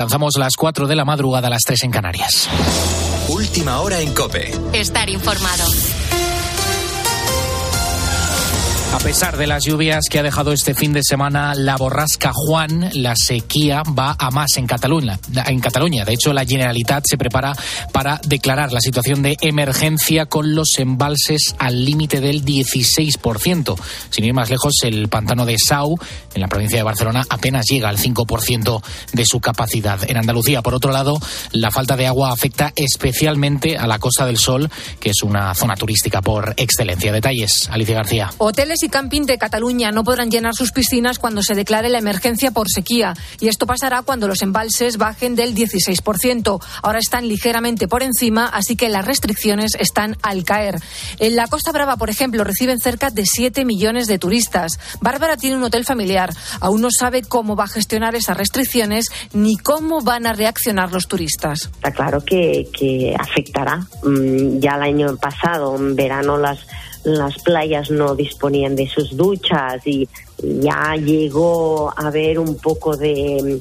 [0.00, 2.48] Lanzamos las 4 de la madrugada a las 3 en Canarias.
[3.28, 4.50] Última hora en Cope.
[4.72, 5.64] Estar informado.
[8.92, 12.90] A pesar de las lluvias que ha dejado este fin de semana la borrasca Juan,
[12.92, 15.16] la sequía va a más en Cataluña.
[15.46, 17.54] En Cataluña, de hecho, la Generalitat se prepara
[17.92, 23.76] para declarar la situación de emergencia con los embalses al límite del 16%.
[24.10, 25.96] Sin ir más lejos, el pantano de Sau,
[26.34, 28.82] en la provincia de Barcelona, apenas llega al 5%
[29.12, 30.00] de su capacidad.
[30.10, 31.20] En Andalucía, por otro lado,
[31.52, 34.68] la falta de agua afecta especialmente a la Costa del Sol,
[34.98, 37.12] que es una zona turística por excelencia.
[37.12, 38.30] Detalles, Alicia García.
[38.38, 42.50] Hoteles y camping de Cataluña no podrán llenar sus piscinas cuando se declare la emergencia
[42.50, 43.14] por sequía.
[43.40, 46.62] Y esto pasará cuando los embalses bajen del 16%.
[46.82, 50.76] Ahora están ligeramente por encima, así que las restricciones están al caer.
[51.18, 54.78] En la Costa Brava, por ejemplo, reciben cerca de 7 millones de turistas.
[55.00, 56.30] Bárbara tiene un hotel familiar.
[56.60, 61.08] Aún no sabe cómo va a gestionar esas restricciones ni cómo van a reaccionar los
[61.08, 61.70] turistas.
[61.74, 63.86] Está claro que, que afectará.
[64.02, 66.60] Mm, ya el año pasado, en verano, las
[67.04, 70.08] las playas no disponían de sus duchas y
[70.42, 73.58] ya llegó a haber un poco de,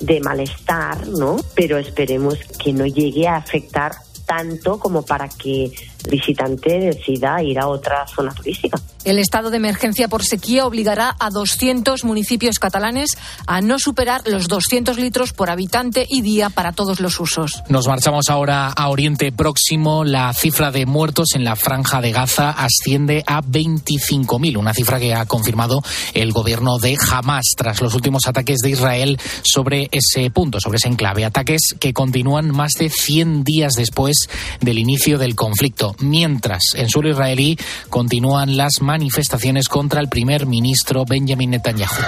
[0.00, 1.36] de malestar, ¿no?
[1.54, 3.92] Pero esperemos que no llegue a afectar
[4.26, 5.72] tanto como para que
[6.08, 8.78] visitante decida ir a otra zona turística.
[9.04, 14.46] El estado de emergencia por sequía obligará a 200 municipios catalanes a no superar los
[14.46, 17.62] 200 litros por habitante y día para todos los usos.
[17.68, 20.04] Nos marchamos ahora a Oriente Próximo.
[20.04, 25.14] La cifra de muertos en la franja de Gaza asciende a 25.000, una cifra que
[25.14, 25.82] ha confirmado
[26.14, 30.88] el gobierno de Hamas tras los últimos ataques de Israel sobre ese punto, sobre ese
[30.88, 31.24] enclave.
[31.24, 34.28] Ataques que continúan más de 100 días después
[34.60, 35.91] del inicio del conflicto.
[36.00, 42.02] Mientras, en suelo israelí continúan las manifestaciones contra el primer ministro Benjamin Netanyahu.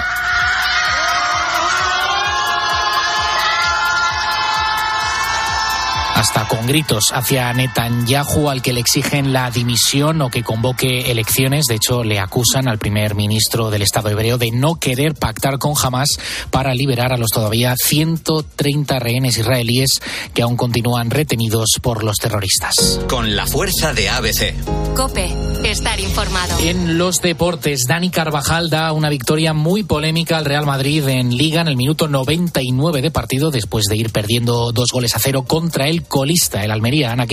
[6.35, 11.65] Hasta con gritos hacia Netanyahu, al que le exigen la dimisión o que convoque elecciones.
[11.65, 15.73] De hecho, le acusan al primer ministro del Estado hebreo de no querer pactar con
[15.81, 16.09] Hamas
[16.51, 20.01] para liberar a los todavía 130 rehenes israelíes
[20.33, 22.99] que aún continúan retenidos por los terroristas.
[23.07, 24.55] Con la fuerza de ABC.
[24.95, 26.59] Cope, estar informado.
[26.59, 31.61] En los deportes, Dani Carvajal da una victoria muy polémica al Real Madrid en Liga
[31.61, 35.87] en el minuto 99 de partido después de ir perdiendo dos goles a cero contra
[35.87, 37.27] el colista, el Almería, Ana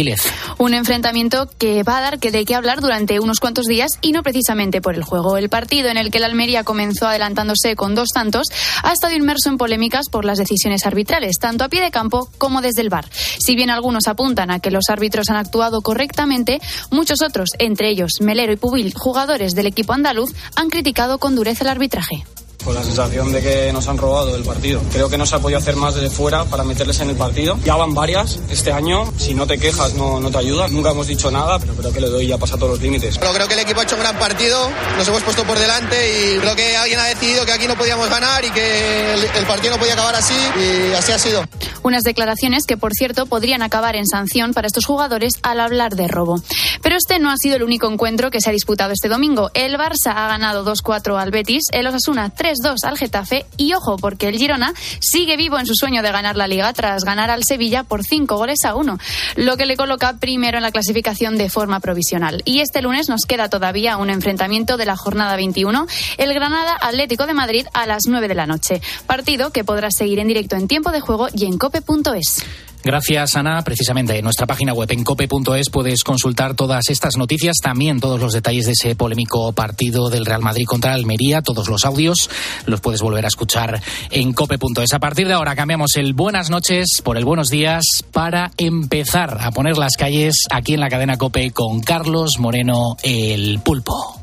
[0.58, 4.12] Un enfrentamiento que va a dar que de qué hablar durante unos cuantos días y
[4.12, 5.38] no precisamente por el juego.
[5.38, 8.48] El partido en el que el Almería comenzó adelantándose con dos tantos
[8.82, 12.60] ha estado inmerso en polémicas por las decisiones arbitrales, tanto a pie de campo como
[12.60, 13.06] desde el bar.
[13.10, 16.60] Si bien algunos apuntan a que los árbitros han actuado correctamente,
[16.90, 21.64] muchos otros, entre ellos Melero y Pubil, jugadores del equipo andaluz, han criticado con dureza
[21.64, 22.26] el arbitraje
[22.64, 24.80] con la sensación de que nos han robado el partido.
[24.92, 27.58] Creo que no se ha podido hacer más desde fuera para meterles en el partido.
[27.64, 30.68] Ya van varias este año, si no te quejas no, no te ayuda.
[30.68, 33.18] Nunca hemos dicho nada, pero creo que le doy ya pasa todos los límites.
[33.18, 35.96] Pero creo que el equipo ha hecho un gran partido, nos hemos puesto por delante
[36.36, 39.46] y creo que alguien ha decidido que aquí no podíamos ganar y que el, el
[39.46, 41.44] partido no podía acabar así y así ha sido.
[41.82, 46.06] Unas declaraciones que, por cierto, podrían acabar en sanción para estos jugadores al hablar de
[46.06, 46.40] robo.
[46.80, 49.50] Pero este no ha sido el único encuentro que se ha disputado este domingo.
[49.54, 53.96] El Barça ha ganado 2-4 al Betis, el Osasuna 3 2 al Getafe y ojo
[53.96, 57.44] porque el Girona sigue vivo en su sueño de ganar la liga tras ganar al
[57.44, 58.98] Sevilla por 5 goles a 1,
[59.36, 62.42] lo que le coloca primero en la clasificación de forma provisional.
[62.44, 65.86] Y este lunes nos queda todavía un enfrentamiento de la jornada 21,
[66.18, 70.18] el Granada Atlético de Madrid a las 9 de la noche, partido que podrás seguir
[70.18, 72.44] en directo en tiempo de juego y en cope.es.
[72.84, 73.62] Gracias, Ana.
[73.62, 78.32] Precisamente en nuestra página web en cope.es puedes consultar todas estas noticias, también todos los
[78.32, 82.28] detalles de ese polémico partido del Real Madrid contra Almería, todos los audios
[82.66, 84.92] los puedes volver a escuchar en cope.es.
[84.92, 89.50] A partir de ahora cambiamos el buenas noches por el buenos días para empezar a
[89.52, 94.20] poner las calles aquí en la cadena Cope con Carlos Moreno el Pulpo.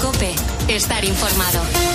[0.00, 0.32] Cope,
[0.68, 1.87] estar informado.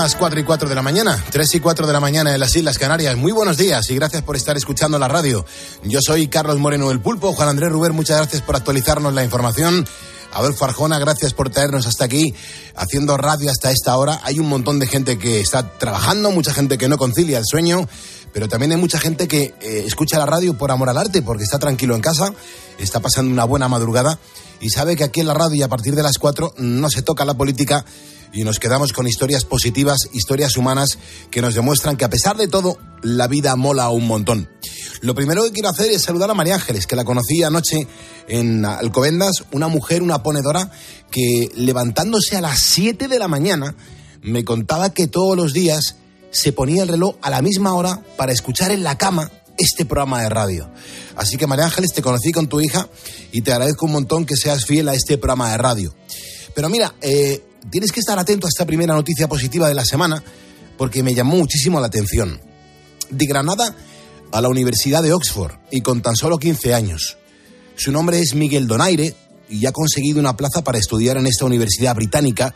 [0.00, 2.56] Las 4 y 4 de la mañana, 3 y 4 de la mañana en las
[2.56, 3.16] Islas Canarias.
[3.16, 5.46] Muy buenos días y gracias por estar escuchando la radio.
[5.84, 7.32] Yo soy Carlos Moreno el Pulpo.
[7.32, 9.86] Juan Andrés Ruber, muchas gracias por actualizarnos la información.
[10.32, 12.34] Adolfo Arjona, gracias por traernos hasta aquí,
[12.74, 14.20] haciendo radio hasta esta hora.
[14.24, 17.88] Hay un montón de gente que está trabajando, mucha gente que no concilia el sueño,
[18.32, 21.44] pero también hay mucha gente que eh, escucha la radio por amor al arte, porque
[21.44, 22.34] está tranquilo en casa,
[22.78, 24.18] está pasando una buena madrugada
[24.60, 27.02] y sabe que aquí en la radio y a partir de las 4 no se
[27.02, 27.84] toca la política
[28.34, 30.98] y nos quedamos con historias positivas, historias humanas
[31.30, 34.50] que nos demuestran que a pesar de todo, la vida mola un montón.
[35.00, 37.86] Lo primero que quiero hacer es saludar a María Ángeles, que la conocí anoche
[38.26, 40.72] en Alcobendas, una mujer, una ponedora,
[41.10, 43.76] que levantándose a las 7 de la mañana
[44.22, 45.96] me contaba que todos los días
[46.30, 50.22] se ponía el reloj a la misma hora para escuchar en la cama este programa
[50.22, 50.68] de radio.
[51.14, 52.88] Así que María Ángeles, te conocí con tu hija
[53.30, 55.94] y te agradezco un montón que seas fiel a este programa de radio.
[56.54, 60.22] Pero mira, eh, tienes que estar atento a esta primera noticia positiva de la semana
[60.76, 62.40] porque me llamó muchísimo la atención.
[63.10, 63.74] De Granada
[64.32, 67.16] a la Universidad de Oxford y con tan solo 15 años.
[67.76, 69.14] Su nombre es Miguel Donaire
[69.48, 72.54] y ha conseguido una plaza para estudiar en esta universidad británica,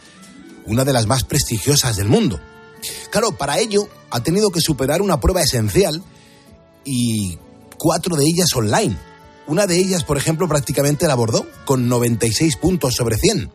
[0.67, 2.41] una de las más prestigiosas del mundo.
[3.11, 6.03] Claro, para ello ha tenido que superar una prueba esencial
[6.85, 7.39] y
[7.77, 8.97] cuatro de ellas online.
[9.47, 13.51] Una de ellas, por ejemplo, prácticamente la abordó con 96 puntos sobre 100.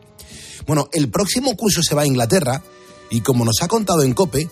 [0.66, 2.62] Bueno, el próximo curso se va a Inglaterra
[3.10, 4.48] y como nos ha contado en COPE,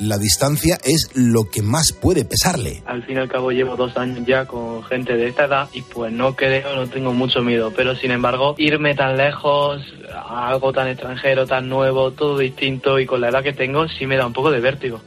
[0.00, 2.82] la distancia es lo que más puede pesarle.
[2.86, 5.82] Al fin y al cabo llevo dos años ya con gente de esta edad y
[5.82, 10.72] pues no creo, no tengo mucho miedo, pero sin embargo irme tan lejos, a algo
[10.72, 14.26] tan extranjero, tan nuevo, todo distinto y con la edad que tengo sí me da
[14.26, 15.02] un poco de vértigo.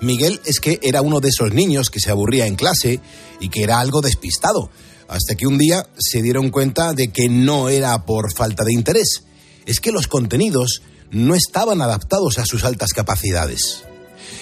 [0.00, 3.00] Miguel es que era uno de esos niños que se aburría en clase
[3.40, 4.70] y que era algo despistado,
[5.08, 9.24] hasta que un día se dieron cuenta de que no era por falta de interés,
[9.66, 13.84] es que los contenidos no estaban adaptados a sus altas capacidades.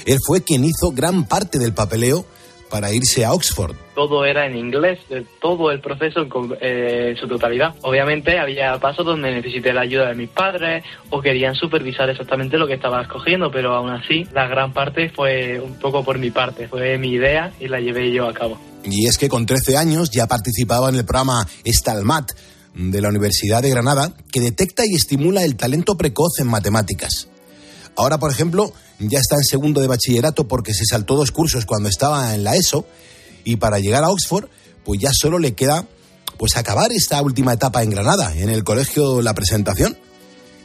[0.07, 2.25] Él fue quien hizo gran parte del papeleo
[2.73, 3.77] para irse a Oxford.
[3.95, 4.99] Todo era en inglés,
[5.43, 6.27] todo el proceso
[6.59, 7.75] eh, en su totalidad.
[7.83, 12.67] Obviamente había pasos donde necesité la ayuda de mis padres o querían supervisar exactamente lo
[12.67, 16.67] que estaba escogiendo, pero aún así la gran parte fue un poco por mi parte,
[16.67, 18.59] fue mi idea y la llevé yo a cabo.
[18.85, 22.33] Y es que con 13 años ya participaba en el programa Stalmat
[22.75, 27.29] de la Universidad de Granada, que detecta y estimula el talento precoz en matemáticas.
[27.97, 31.89] Ahora, por ejemplo, ya está en segundo de bachillerato porque se saltó dos cursos cuando
[31.89, 32.87] estaba en la ESO
[33.45, 34.49] y para llegar a Oxford,
[34.85, 35.87] pues ya solo le queda
[36.39, 39.97] pues acabar esta última etapa en Granada, en el colegio La Presentación,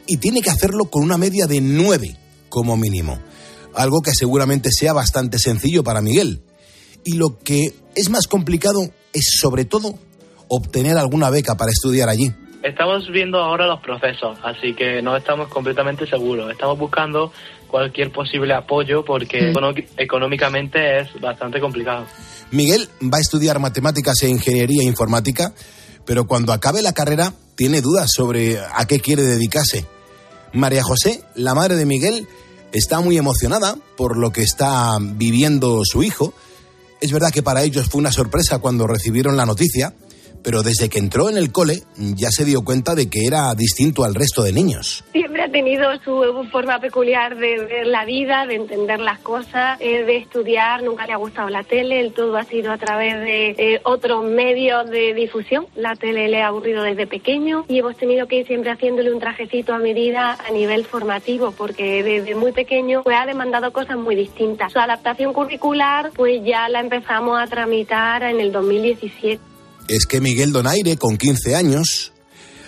[0.06, 2.16] y tiene que hacerlo con una media de nueve
[2.48, 3.20] como mínimo,
[3.74, 6.42] algo que seguramente sea bastante sencillo para Miguel.
[7.04, 9.98] Y lo que es más complicado es sobre todo
[10.48, 12.32] obtener alguna beca para estudiar allí.
[12.62, 16.50] Estamos viendo ahora los procesos, así que no estamos completamente seguros.
[16.50, 17.32] Estamos buscando
[17.68, 20.00] cualquier posible apoyo porque mm.
[20.00, 22.06] económicamente es bastante complicado.
[22.50, 25.52] Miguel va a estudiar matemáticas e ingeniería informática,
[26.04, 29.86] pero cuando acabe la carrera tiene dudas sobre a qué quiere dedicarse.
[30.52, 32.26] María José, la madre de Miguel,
[32.72, 36.32] está muy emocionada por lo que está viviendo su hijo.
[37.00, 39.94] Es verdad que para ellos fue una sorpresa cuando recibieron la noticia
[40.48, 44.02] pero desde que entró en el cole ya se dio cuenta de que era distinto
[44.02, 45.04] al resto de niños.
[45.12, 50.04] Siempre ha tenido su forma peculiar de ver la vida, de entender las cosas, eh,
[50.04, 53.50] de estudiar, nunca le ha gustado la tele, el todo ha sido a través de
[53.58, 55.66] eh, otros medios de difusión.
[55.76, 59.20] La tele le ha aburrido desde pequeño y hemos tenido que ir siempre haciéndole un
[59.20, 64.14] trajecito a medida a nivel formativo, porque desde muy pequeño pues, ha demandado cosas muy
[64.16, 64.72] distintas.
[64.72, 69.47] Su adaptación curricular pues ya la empezamos a tramitar en el 2017
[69.88, 72.12] es que Miguel Donaire, con 15 años,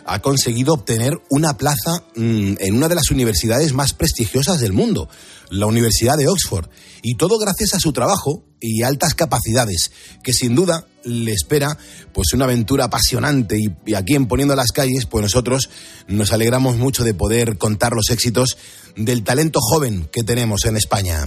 [0.07, 5.09] ha conseguido obtener una plaza mm, en una de las universidades más prestigiosas del mundo,
[5.50, 6.69] la Universidad de Oxford.
[7.03, 11.79] Y todo gracias a su trabajo y altas capacidades, que sin duda le espera
[12.12, 13.59] pues una aventura apasionante.
[13.59, 15.71] Y, y aquí en Poniendo las Calles, pues nosotros
[16.09, 18.59] nos alegramos mucho de poder contar los éxitos
[18.97, 21.27] del talento joven que tenemos en España.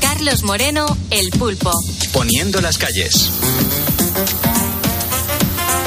[0.00, 1.72] Carlos Moreno, El Pulpo.
[2.12, 3.30] Poniendo las calles.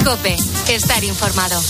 [0.04, 1.62] Cope, estar informado.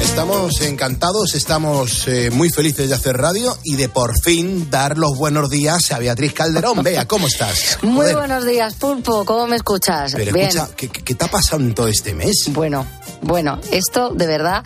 [0.00, 5.16] Estamos encantados, estamos eh, muy felices de hacer radio y de por fin dar los
[5.16, 6.82] buenos días a Beatriz Calderón.
[6.84, 7.78] Vea, ¿cómo estás?
[7.82, 9.24] Muy buenos días, Pulpo.
[9.24, 10.12] ¿Cómo me escuchas?
[10.14, 12.44] Pero escucha, ¿qué, ¿qué, te ha pasado en todo este mes?
[12.50, 12.86] Bueno,
[13.22, 14.64] bueno, esto de verdad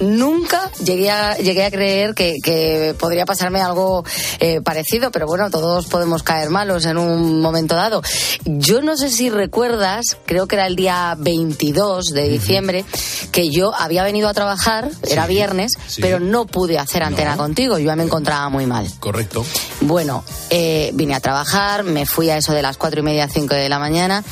[0.00, 4.04] nunca llegué a, llegué a creer que, podría pasarme algo
[4.40, 8.02] eh, parecido, pero bueno, todos podemos caer malos en un momento dado.
[8.44, 12.84] Yo no sé si recuerdas, creo que era el día 22 de diciembre,
[13.32, 17.86] que yo había venido a trabajar, era viernes, pero no pude hacer antena contigo, yo
[17.86, 18.88] ya me encontraba muy mal.
[19.00, 19.44] Correcto.
[19.80, 23.54] Bueno, eh, vine a trabajar, me fui a eso de las cuatro y media, cinco
[23.54, 24.24] de la mañana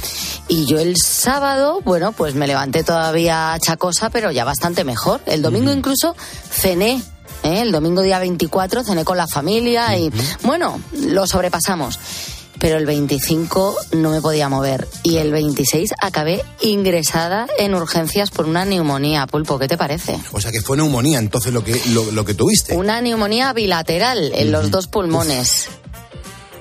[0.48, 5.20] y yo el sábado, bueno, pues me levanté todavía chacosa, pero ya bastante mejor.
[5.26, 6.14] El domingo incluso
[6.50, 7.02] cené.
[7.42, 7.62] ¿eh?
[7.62, 11.98] El domingo día 24 cené con la familia y bueno, lo sobrepasamos
[12.58, 18.46] pero el 25 no me podía mover y el 26 acabé ingresada en urgencias por
[18.46, 19.26] una neumonía.
[19.26, 20.18] Pulpo, ¿qué te parece?
[20.32, 22.74] O sea que fue neumonía entonces lo que, lo, lo que tuviste.
[22.74, 25.68] Una neumonía bilateral en los dos pulmones.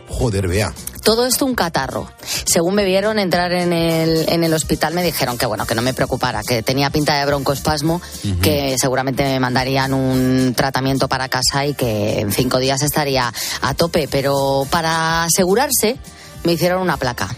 [0.10, 0.74] Joder, vea.
[1.06, 2.10] Todo esto un catarro.
[2.46, 5.84] Según me vieron entrar en el, en el hospital, me dijeron que bueno, que no
[5.84, 8.02] me preocupara, que tenía pinta de broncoespasmo,
[8.42, 13.32] que seguramente me mandarían un tratamiento para casa y que en cinco días estaría
[13.62, 14.08] a tope.
[14.10, 16.00] Pero para asegurarse,
[16.44, 17.30] me hicieron una placa.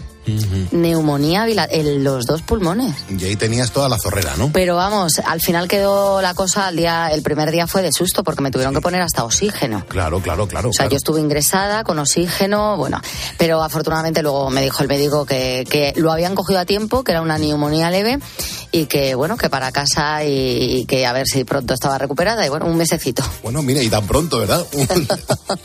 [0.72, 2.94] Neumonía en los dos pulmones.
[3.08, 4.50] Y ahí tenías toda la zorrera, ¿no?
[4.52, 8.24] Pero vamos, al final quedó la cosa al día, el primer día fue de susto
[8.24, 9.84] porque me tuvieron que poner hasta oxígeno.
[9.88, 10.70] Claro, claro, claro.
[10.70, 10.92] O sea, claro.
[10.92, 13.00] yo estuve ingresada con oxígeno, bueno,
[13.38, 17.12] pero afortunadamente luego me dijo el médico que, que lo habían cogido a tiempo, que
[17.12, 18.18] era una neumonía leve
[18.70, 22.44] y que, bueno, que para casa y, y que a ver si pronto estaba recuperada
[22.44, 23.22] y bueno, un mesecito.
[23.42, 24.64] Bueno, mira, y tan pronto, ¿verdad?
[24.72, 24.88] Un,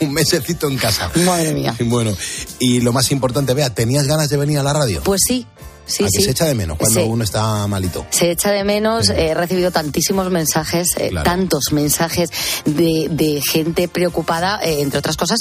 [0.00, 1.10] un mesecito en casa.
[1.24, 1.74] Madre mía.
[1.80, 2.12] Bueno,
[2.58, 5.00] y lo más importante, vea, ¿tenías ganas de venir la radio?
[5.04, 5.46] Pues sí,
[5.86, 6.22] sí, ¿A que sí.
[6.24, 7.06] se echa de menos cuando Sí.
[7.08, 8.06] uno está malito?
[8.10, 11.24] Se echa de menos, eh, he recibido tantísimos mensajes, eh, Claro.
[11.24, 12.30] tantos mensajes
[12.64, 15.40] de, de gente preocupada, eh, entre otras cosas,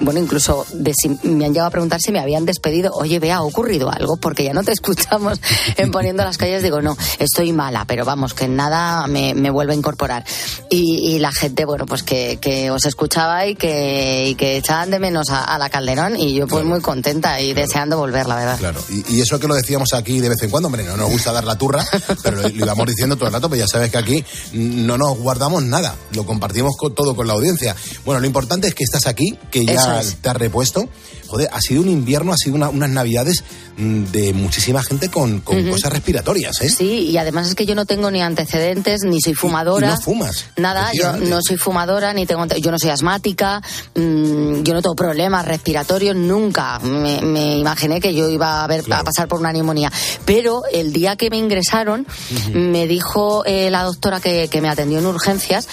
[0.00, 2.92] bueno, incluso de si, me han llegado a preguntar si me habían despedido.
[2.94, 4.16] Oye, vea, ¿ha ocurrido algo?
[4.16, 5.40] Porque ya no te escuchamos
[5.76, 6.62] en Poniendo las calles.
[6.62, 10.24] Digo, no, estoy mala, pero vamos, que nada me, me vuelve a incorporar.
[10.70, 14.90] Y, y la gente, bueno, pues que, que os escuchaba y que, y que echaban
[14.90, 18.36] de menos a, a la Calderón y yo pues muy contenta y deseando volver, la
[18.36, 18.58] verdad.
[18.58, 21.10] Claro, y, y eso que lo decíamos aquí de vez en cuando, hombre, no nos
[21.10, 21.86] gusta dar la turra,
[22.22, 25.16] pero lo, lo íbamos diciendo todo el rato, pues ya sabes que aquí no nos
[25.18, 27.76] guardamos nada, lo compartimos con, todo con la audiencia.
[28.04, 30.16] Bueno, lo importante es que estás aquí, que ya es.
[30.16, 30.88] te has repuesto.
[31.28, 33.44] Joder, ha sido un invierno, ha sido una- unas navidades
[33.76, 36.68] mm, de muchísima gente con, cosas respiratorias, ¿eh?
[36.68, 39.86] Sí, y además es que yo no tengo ni antecedentes, ni soy fumadora.
[39.86, 40.46] Y no fumas.
[40.56, 43.62] Nada, yo no soy fumadora, ni tengo, yo no soy asmática,
[43.94, 46.78] mm, yo no tengo problemas respiratorios, nunca.
[46.80, 49.92] Me, me imaginé que yo iba a, ver, a pasar por una neumonía.
[50.24, 52.06] Pero el día que me ingresaron,
[52.52, 55.68] me dijo eh, la doctora que, que me atendió en urgencias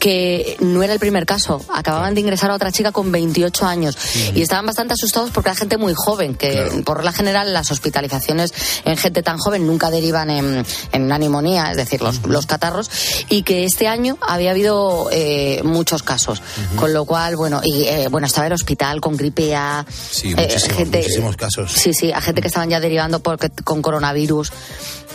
[0.00, 1.64] que no era el primer caso.
[1.72, 3.96] Acababan de ingresar a otra chica con 28 años
[4.34, 8.52] y estaban bastante asustados porque era gente muy joven, que por regla general las hospitalizaciones
[8.84, 12.90] en gente tan joven nunca derivan en, en una neumonía, es decir, los, los catarros,
[13.28, 16.40] y que este año había habido eh, muchos casos.
[16.76, 19.84] Con lo cual, bueno, y eh, bueno, estaba el hospital con gripe A.
[20.10, 21.72] Sí, eh, muchísimos, gente- muchísimos casos.
[21.72, 24.50] Sí, sí, a gente que estaban ya derivando porque, con coronavirus.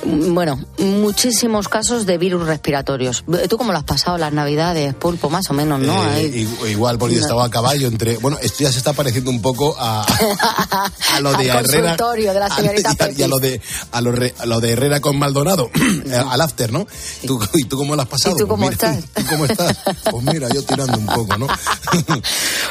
[0.05, 3.23] Bueno, muchísimos casos de virus respiratorios.
[3.49, 5.29] ¿Tú cómo lo has pasado las navidades, Pulpo?
[5.29, 6.13] Más o menos, ¿no?
[6.13, 7.21] Eh, igual, porque No.
[7.21, 8.17] estaba a caballo entre.
[8.17, 10.05] Bueno, esto ya se está pareciendo un poco a,
[11.13, 11.81] a lo de Al Herrera.
[11.97, 13.61] consultorio de la señorita a- y a, lo de
[13.91, 15.69] a lo, re- a lo de Herrera con Maldonado,
[16.05, 16.87] eh, al after, ¿no?
[17.25, 18.35] ¿Tú, ¿Y tú cómo lo has pasado?
[18.35, 19.13] ¿Y tú cómo Pues mira, estás?
[19.23, 19.77] ¿tú cómo estás?
[20.11, 21.47] Pues mira, yo tirando un poco, ¿no?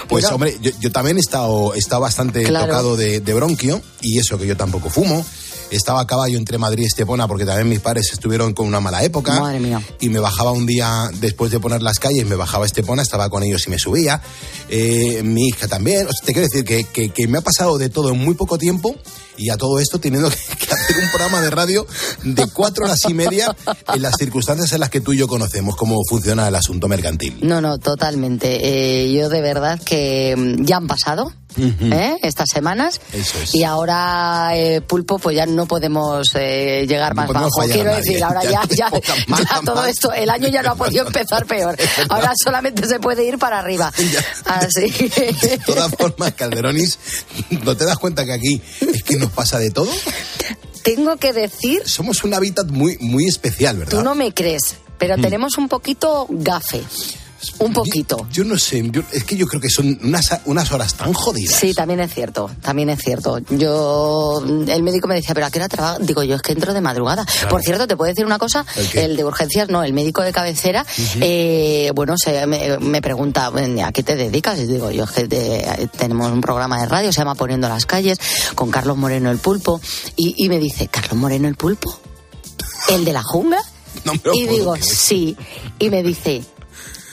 [0.09, 2.67] pues Pero- hombre, yo, yo también he estado, he estado bastante Claro.
[2.67, 5.25] tocado de, de bronquio, y eso que yo tampoco fumo.
[5.71, 9.03] Estaba a caballo entre Madrid y Estepona porque también mis padres estuvieron con una mala
[9.05, 9.39] época.
[9.41, 9.83] Madre mía.
[10.01, 13.29] Y me bajaba un día después de poner las calles, me bajaba a Estepona, estaba
[13.29, 14.21] con ellos y me subía.
[14.69, 16.07] Eh, mi hija también.
[16.07, 18.35] O sea, te quiero decir que, que- que me ha pasado de todo en muy
[18.35, 18.95] poco tiempo
[19.39, 21.87] y a todo esto teniendo que, que hacer un programa de radio
[22.25, 23.55] de cuatro horas y media
[23.95, 27.39] en las circunstancias en las que tú y yo conocemos cómo funciona el asunto mercantil.
[27.43, 28.59] No, no, totalmente.
[29.05, 31.33] Eh, yo de verdad que mm, ya han pasado.
[31.57, 32.17] ¿eh?
[32.23, 33.53] estas semanas Eso es.
[33.55, 38.23] y ahora eh, pulpo pues ya no podemos eh, llegar No más bajo quiero decir
[38.23, 39.89] ahora Ya ya, ya, ya más a todo más.
[39.89, 41.77] esto el año ya no ha podido empezar peor
[42.11, 43.91] ahora solamente se puede ir para arriba
[44.45, 44.89] así
[45.41, 46.97] De todas formas, Calderonis,
[47.65, 49.91] ¿no te das cuenta que aquí es que nos pasa de todo?
[50.83, 53.99] tengo que decir Somos un hábitat muy, muy especial, ¿verdad?
[53.99, 55.23] tú no me crees pero Mm.
[55.23, 56.83] tenemos un poquito gafe
[57.61, 60.95] un poquito Yo no sé, yo- es que yo creo que son unas, unas horas
[60.95, 61.55] tan jodidas.
[61.59, 63.39] Sí, también es cierto, también es cierto.
[63.51, 66.05] Yo, el médico me decía, pero ¿a qué hora trabajas?
[66.07, 67.25] Digo, yo es que entro de madrugada.
[67.25, 67.49] Claro.
[67.49, 70.85] Por cierto, te puedo decir una cosa, ¿El de urgencias, no, el médico de cabecera,
[71.21, 74.59] eh, bueno, se, me, me pregunta, "Bueno, ¿a qué te dedicas?
[74.59, 77.87] Y digo, yo es que te- tenemos un programa de radio, se llama Poniendo las
[77.87, 78.19] calles,
[78.57, 79.81] con Carlos Moreno el Pulpo,
[80.17, 81.99] y, y me dice, ¿Carlos Moreno el Pulpo?
[82.89, 83.63] ¿El de la jungla?
[84.05, 84.85] No y digo, creer.
[84.87, 85.37] sí.
[85.79, 86.43] Y me dice,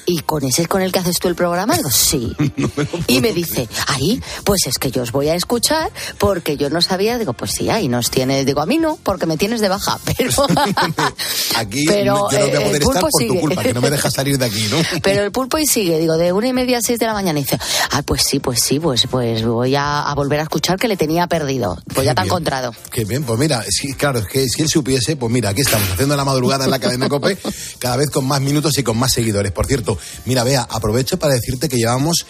[0.05, 1.75] ¿y con ese es con el que haces tú el programa?
[1.75, 2.35] Digo, sí.
[3.07, 6.81] y me dice, ahí, pues es que yo os voy a escuchar porque yo no
[6.81, 7.17] sabía.
[7.17, 8.45] Digo, pues sí, ahí nos tienes.
[8.45, 9.99] Digo, a mí no, porque me tienes de baja.
[10.17, 10.31] Pero
[11.55, 13.39] Aquí Pero, yo no voy a poder estar por tu sigue.
[13.39, 14.77] culpa, que no me dejas salir de aquí, ¿no?
[15.01, 17.39] Pero el pulpo y sigue, digo, de una y media a seis de la mañana.
[17.39, 17.57] Y dice,
[17.91, 20.97] ah, pues sí, pues sí, pues, pues voy a, a volver a escuchar que le
[20.97, 21.77] tenía perdido.
[21.93, 22.31] Pues ya te ha bien.
[22.31, 22.73] encontrado.
[22.91, 25.89] Qué bien, pues mira, sí, claro, es que si él supiese, pues mira, aquí estamos
[25.89, 27.37] haciendo la madrugada en la cadena Cope,
[27.79, 29.51] cada vez con más minutos y con más seguidores.
[29.51, 29.94] Por cierto,
[30.25, 32.25] mira, vea, aprovecho para decirte que llevamos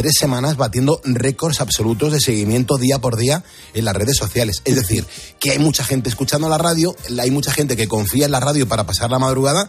[0.00, 3.42] tres semanas batiendo récords absolutos de seguimiento día por día
[3.74, 4.62] en las redes sociales.
[4.64, 5.04] Es decir,
[5.40, 8.68] que hay mucha gente escuchando la radio, hay mucha gente que confía en la radio
[8.68, 9.68] para pasar la madrugada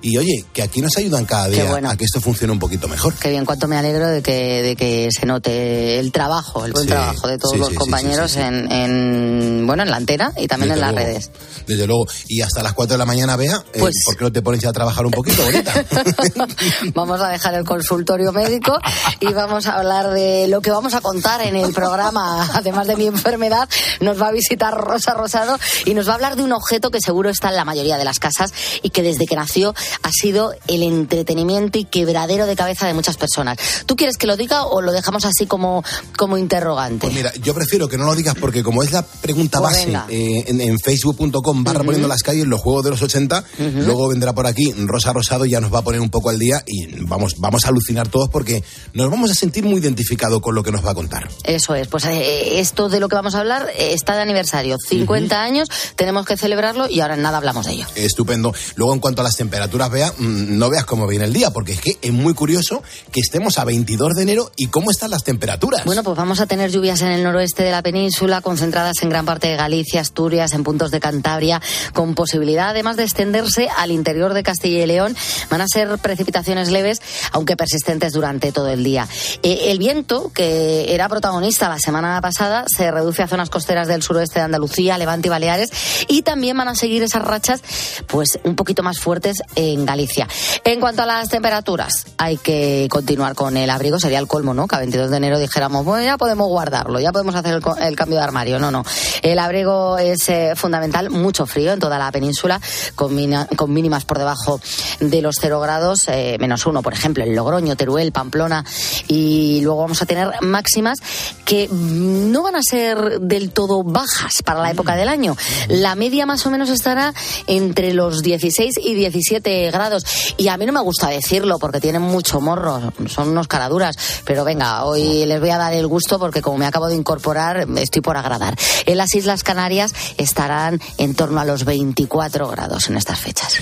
[0.00, 1.52] y oye, que aquí nos ayudan cada Mm.
[1.52, 1.90] Día bueno.
[1.90, 3.12] a que esto funcione un poquito mejor.
[3.14, 6.84] Qué bien, cuánto me alegro de que, de que se note el trabajo, el buen
[6.84, 8.36] Sí, trabajo de todos sí, los sí, compañeros.
[8.36, 11.30] En, en, bueno, en la antena y también Desde en las redes.
[11.66, 12.06] Desde luego.
[12.28, 14.60] Y hasta las 4 de la mañana, vea, eh, Pues- ¿por qué no te pones
[14.62, 15.84] ya a trabajar un poquito, bonita?
[16.94, 18.78] vamos a dejar el consultorio médico
[19.20, 22.48] y vamos a hablar de lo que vamos a contar en el programa.
[22.54, 23.68] Además de mi enfermedad,
[24.00, 27.00] nos va a visitar Rosa Rosado y nos va a hablar de un objeto que
[27.00, 30.52] seguro está en la mayoría de las casas y que desde que nació ha sido
[30.66, 33.58] el entretenimiento y quebradero de cabeza de muchas personas.
[33.86, 35.82] ¿Tú quieres que lo diga o lo dejamos así como,
[36.16, 37.06] como interrogante?
[37.06, 39.98] Pues mira, yo prefiero que no lo digas porque como es la pregunta Pues base
[40.08, 44.34] eh, en, en facebook.com barra poniendo las calles, los juegos de los 80, luego vendrá
[44.34, 46.86] por aquí Rosa Rosado y ya nos va a poner un poco al día y
[47.04, 48.62] vamos, vamos a alucinar todos porque
[48.94, 51.28] nos vamos a sentir muy identificados con lo que nos va a contar.
[51.44, 54.76] Eso es, pues eh, esto de lo que vamos a hablar eh, está de aniversario.
[54.78, 57.86] 50 años, tenemos que celebrarlo y ahora en nada hablamos de ello.
[57.94, 58.54] Estupendo.
[58.76, 61.72] Luego, en cuanto a las temperaturas, vea, mm, no veas cómo viene el día, porque
[61.72, 65.24] es que es muy curioso que estemos a 22 de enero y cómo están las
[65.24, 65.84] temperaturas.
[65.84, 69.24] Bueno, pues vamos a tener lluvias en el noroeste de la península, concentradas en gran
[69.24, 74.34] parte de Galicia, Asturias, en puntos de Cantabria, con posibilidad además de extenderse al interior
[74.34, 75.16] de Castilla y León.
[75.50, 77.00] Van a ser precipitaciones leves,
[77.32, 79.08] aunque persistentes durante todo el día.
[79.42, 84.02] Eh, el viento, que era protagonista la semana pasada, se reduce a zonas costeras del
[84.02, 85.70] suroeste de Andalucía, Levante y Baleares,
[86.08, 87.62] y también van a seguir esas rachas,
[88.06, 90.26] pues un poquito más fuertes en Galicia.
[90.64, 94.66] En cuanto a las temperaturas, hay que continuar con el abrigo, sería el colmo, ¿no?
[94.68, 97.96] Que a 22 de enero dijéramos, bueno, ya podemos guardarlo, ya podemos hacer el, el
[97.96, 98.58] cambio de armario.
[98.58, 98.84] No, no.
[99.22, 102.60] El abrigo es eh, fundamental, mucho frío en toda la península,
[102.94, 104.60] con, mina- con mínimas por debajo
[105.00, 108.64] de los 0 grados, eh, menos uno, por ejemplo, en Logroño, Teruel, Pamplona,
[109.06, 109.17] y
[109.62, 110.98] luego vamos a tener máximas
[111.44, 115.36] que no van a ser del todo bajas para la época del año.
[115.68, 117.14] La media más o menos estará
[117.46, 120.04] entre los 16 y 17 grados.
[120.36, 123.96] Y a mí no me gusta decirlo porque tienen mucho morro, son unos caraduras.
[124.24, 127.66] Pero venga, hoy les voy a dar el gusto porque como me acabo de incorporar,
[127.76, 128.56] estoy por agradar.
[128.86, 133.54] En las Islas Canarias estarán en torno a los 24 grados en estas fechas.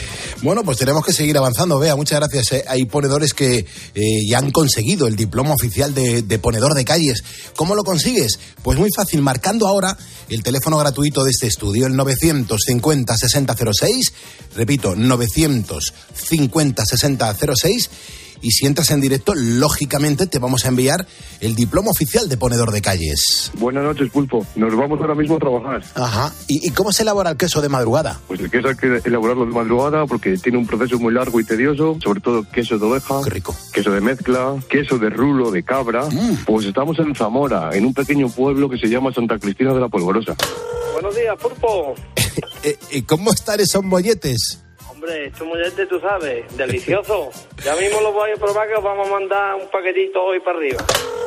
[0.42, 1.78] Bueno, pues tenemos que seguir avanzando.
[1.78, 2.52] Vea, muchas gracias.
[2.52, 2.64] eh.
[2.68, 7.24] Hay ponedores que eh, ya han conseguido el diploma oficial de, de ponedor de calles.
[7.56, 8.38] ¿Cómo lo consigues?
[8.62, 9.96] Pues muy fácil, marcando ahora
[10.28, 14.12] el teléfono gratuito de este estudio, el 950-6006.
[14.54, 17.88] Repito, 950-6006.
[18.42, 21.06] Y si entras en directo, lógicamente te vamos a enviar
[21.40, 23.50] el diploma oficial de ponedor de calles.
[23.58, 24.46] Buenas noches, Pulpo.
[24.56, 25.82] Nos vamos ahora mismo a trabajar.
[25.94, 26.32] Ajá.
[26.46, 28.20] ¿Y, y cómo se elabora el queso de madrugada?
[28.26, 31.44] Pues el queso hay que elaborarlo de madrugada porque tiene un proceso muy largo y
[31.44, 33.20] tedioso, sobre todo queso de oveja,
[33.72, 36.04] queso de mezcla, queso de rulo, de cabra.
[36.46, 39.88] Pues estamos en Zamora, en un pequeño pueblo que se llama Santa Cristina de la
[39.88, 40.34] Polvorosa.
[40.92, 41.94] Buenos días, Pulpo.
[42.62, 44.65] Eh, eh, ¿Cómo están esos molletes?
[44.96, 47.30] Hombre, esto mollete, tú sabes, delicioso.
[47.62, 50.56] Ya mismo lo voy a probar que os vamos a mandar un paquetito hoy para
[50.56, 50.82] arriba.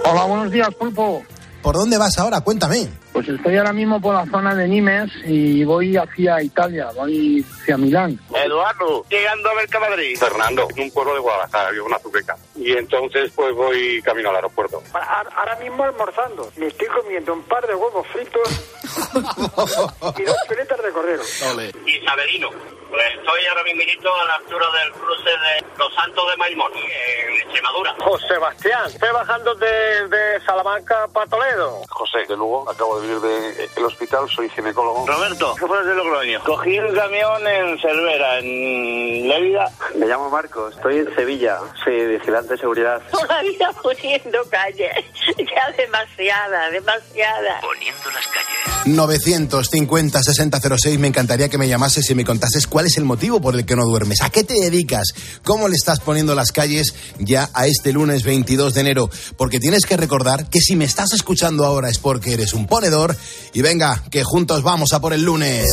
[0.06, 1.24] Hola, buenos días, Pulpo.
[1.62, 2.42] ¿Por dónde vas ahora?
[2.42, 2.88] Cuéntame.
[3.12, 7.78] Pues estoy ahora mismo por la zona de Nimes y voy hacia Italia, voy hacia
[7.78, 8.20] Milán.
[8.34, 10.18] Eduardo, llegando a Mercamadrid.
[10.18, 12.38] Fernando, en un pueblo de Guadalajara, yo una azuqueca.
[12.56, 14.82] Y entonces pues voy camino al aeropuerto.
[14.94, 16.50] Ahora mismo almorzando.
[16.58, 18.48] Me estoy comiendo un par de huevos fritos
[20.18, 21.24] y dos piletas de cordero.
[21.24, 22.50] Isabelino,
[22.90, 27.36] pues estoy ahora mismo a la altura del cruce de Los Santos de Maimón, en
[27.42, 27.96] Extremadura.
[28.00, 31.49] José Sebastián, estoy bajando de, de Salamanca para Toledo.
[31.90, 33.22] José, de Lugo, acabo de venir
[33.76, 35.06] del hospital, soy ginecólogo.
[35.08, 36.44] Roberto, ¿qué fue de Logroño?
[36.44, 39.72] Cogí un camión en Cervera, en Lérida.
[39.96, 43.02] Me llamo Marcos, estoy en Sevilla, soy vigilante de seguridad.
[43.12, 44.90] Todavía poniendo calle.
[45.40, 47.62] Ya demasiada, demasiada.
[47.62, 48.49] Poniendo las calles.
[48.86, 53.56] 950 6006 me encantaría que me llamases y me contases cuál es el motivo por
[53.56, 55.10] el que no duermes, a qué te dedicas,
[55.44, 59.86] cómo le estás poniendo las calles ya a este lunes 22 de enero, porque tienes
[59.86, 63.16] que recordar que si me estás escuchando ahora es porque eres un ponedor.
[63.54, 65.68] Y venga, que juntos vamos a por el lunes.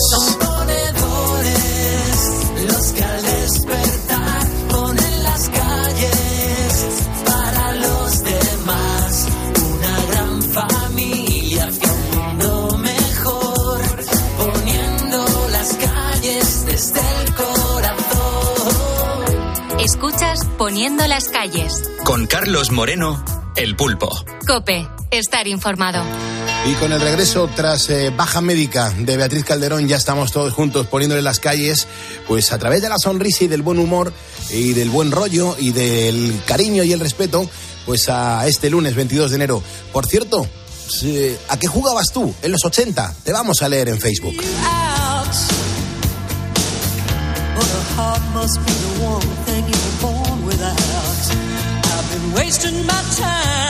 [20.58, 21.82] Poniendo las calles.
[22.02, 23.22] Con Carlos Moreno,
[23.56, 24.08] El Pulpo.
[24.46, 26.02] Cope, estar informado.
[26.66, 30.86] Y con el regreso tras eh, baja médica de Beatriz Calderón ya estamos todos juntos
[30.86, 31.86] poniéndole las calles,
[32.26, 34.14] pues a través de la sonrisa y del buen humor
[34.48, 37.46] y del buen rollo y del cariño y el respeto,
[37.84, 39.62] pues a este lunes 22 de enero.
[39.92, 40.48] Por cierto,
[41.48, 43.14] ¿a qué jugabas tú en los 80?
[43.24, 44.36] Te vamos a leer en Facebook.
[52.36, 53.65] Wasting my time.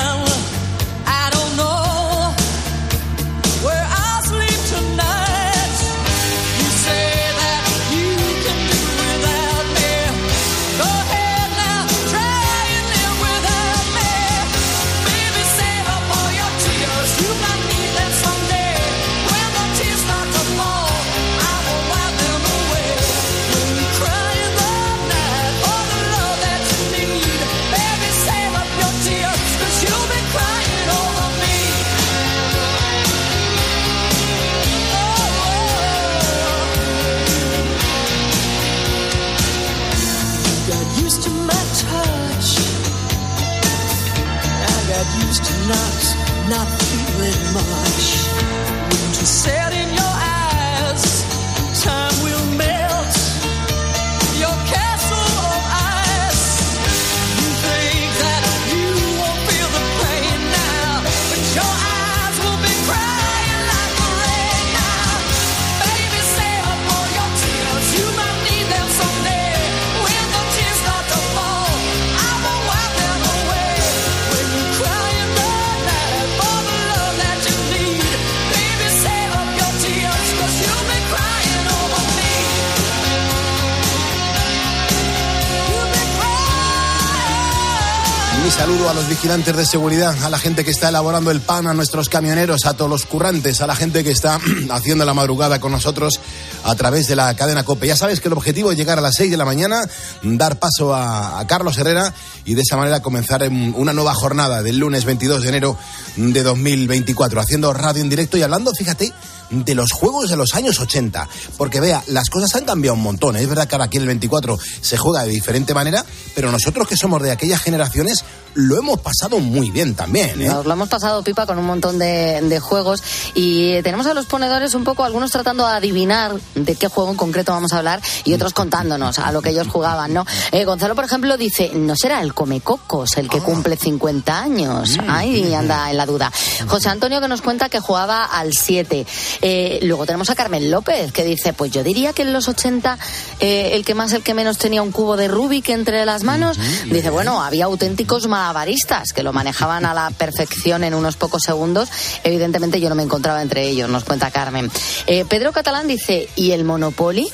[89.37, 92.91] De seguridad, a la gente que está elaborando el pan, a nuestros camioneros, a todos
[92.91, 96.19] los currantes, a la gente que está haciendo la madrugada con nosotros
[96.65, 97.89] a través de la cadena COPE.
[97.89, 99.83] Ya sabes que el objetivo es llegar a las 6 de la mañana,
[100.23, 102.15] dar paso a, Carlos Herrera
[102.47, 105.77] y de esa manera comenzar en una nueva jornada del lunes 22 de enero
[106.17, 109.13] de 2024, haciendo radio en directo y hablando, fíjate,
[109.51, 111.29] de los juegos de los años 80.
[111.57, 113.37] Porque vea, las cosas han cambiado un montón.
[113.37, 116.05] Es verdad que ahora aquí el 24 se juega de diferente manera,
[116.35, 120.41] pero nosotros que somos de aquellas generaciones lo hemos pasado muy bien también.
[120.41, 120.47] ¿eh?
[120.49, 123.03] Nos lo hemos pasado pipa con un montón de, de juegos
[123.35, 127.17] y tenemos a los ponedores un poco, algunos tratando de adivinar de qué juego en
[127.17, 130.25] concreto vamos a hablar y otros contándonos a lo que ellos jugaban, ¿no?
[130.53, 134.99] Eh, Gonzalo, por ejemplo, dice, ¿no será el Comecocos el que cumple 50 años?
[135.07, 136.33] Ahí anda en la duda.
[136.67, 139.07] José Antonio que nos cuenta que jugaba al 7.
[139.43, 142.99] Eh, luego tenemos a Carmen López que dice, pues yo diría que en los 80
[143.41, 146.59] eh, el que más, el que menos tenía un cubo de Rubik entre las manos.
[146.87, 151.89] Dice, bueno, había auténticos malabaristas que lo manejaban a la perfección en unos pocos segundos.
[152.25, 154.71] Evidentemente yo no me encontraba entre ellos, nos cuenta Carmen.
[155.07, 157.31] Eh, Pedro Catalán dice, ¿y el Monopoly?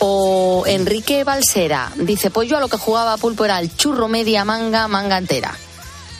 [0.00, 4.44] O Enrique Balsera dice, pues yo a lo que jugaba pulpo era el churro media
[4.44, 5.56] manga, manga entera.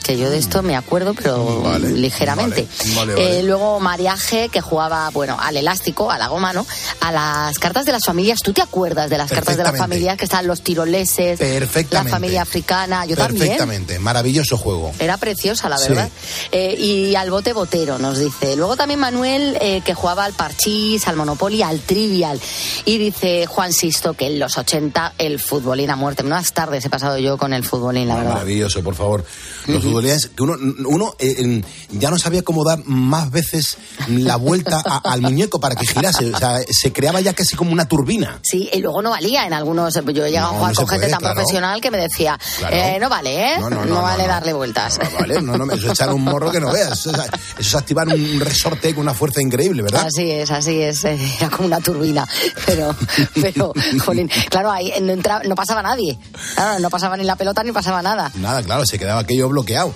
[0.09, 2.67] Que yo de esto me acuerdo, pero ligeramente.
[2.95, 3.39] vale, vale.
[3.39, 6.65] Eh, luego Mariaje, que jugaba, bueno, al elástico, a la goma, ¿no?
[7.01, 8.39] A las cartas de las familias.
[8.41, 9.95] ¿Tú te acuerdas de las cartas de las Perfectamente.
[9.95, 11.39] familias que están los tiroleses?
[11.39, 12.09] La Perfectamente.
[12.11, 13.05] familia africana.
[13.05, 13.39] Yo también.
[13.39, 14.91] Perfectamente, maravilloso juego.
[14.97, 15.89] Era preciosa, la Sí.
[15.89, 16.09] verdad.
[16.51, 18.55] Eh, y al bote botero, nos dice.
[18.55, 22.39] Luego también Manuel, eh, que jugaba al parchís, al Monopoly, al Trivial.
[22.85, 26.23] Y dice Juan Sisto que en los 80 el futbolín a muerte.
[26.23, 28.33] Unas tardes he pasado yo con el futbolín, la verdad.
[28.33, 29.23] Maravilloso, por favor.
[29.67, 30.55] Los futbolistas, que uno,
[30.87, 35.75] uno eh, ya no sabía cómo dar más veces la vuelta a- al muñeco para
[35.75, 36.31] que girase.
[36.33, 38.39] O sea, se creaba ya casi como una turbina.
[38.43, 39.93] Sí, y luego no valía en algunos.
[39.93, 41.35] Yo he llegado No, a jugar no con gente puede, tan claro.
[41.35, 42.75] profesional que me decía, Claro.
[42.75, 43.57] eh, no vale, ¿eh?
[43.59, 44.33] No, no, no, vale no, no.
[44.33, 44.99] darle vueltas.
[45.19, 45.41] ¿Vale?
[45.41, 46.99] No, no, eso es echar un morro que no veas.
[46.99, 50.05] Eso es, eso es activar un resorte con una fuerza increíble, ¿verdad?
[50.07, 51.03] Así es, así es.
[51.05, 52.27] eh, Era como una turbina.
[52.65, 52.95] Pero,
[53.41, 53.73] pero,
[54.05, 56.17] jolín, claro, ahí no, entraba- no pasaba nadie.
[56.55, 58.31] Claro, no pasaba ni la pelota ni pasaba nada.
[58.35, 59.88] Nada, claro, se quedaba aquello bloqueado.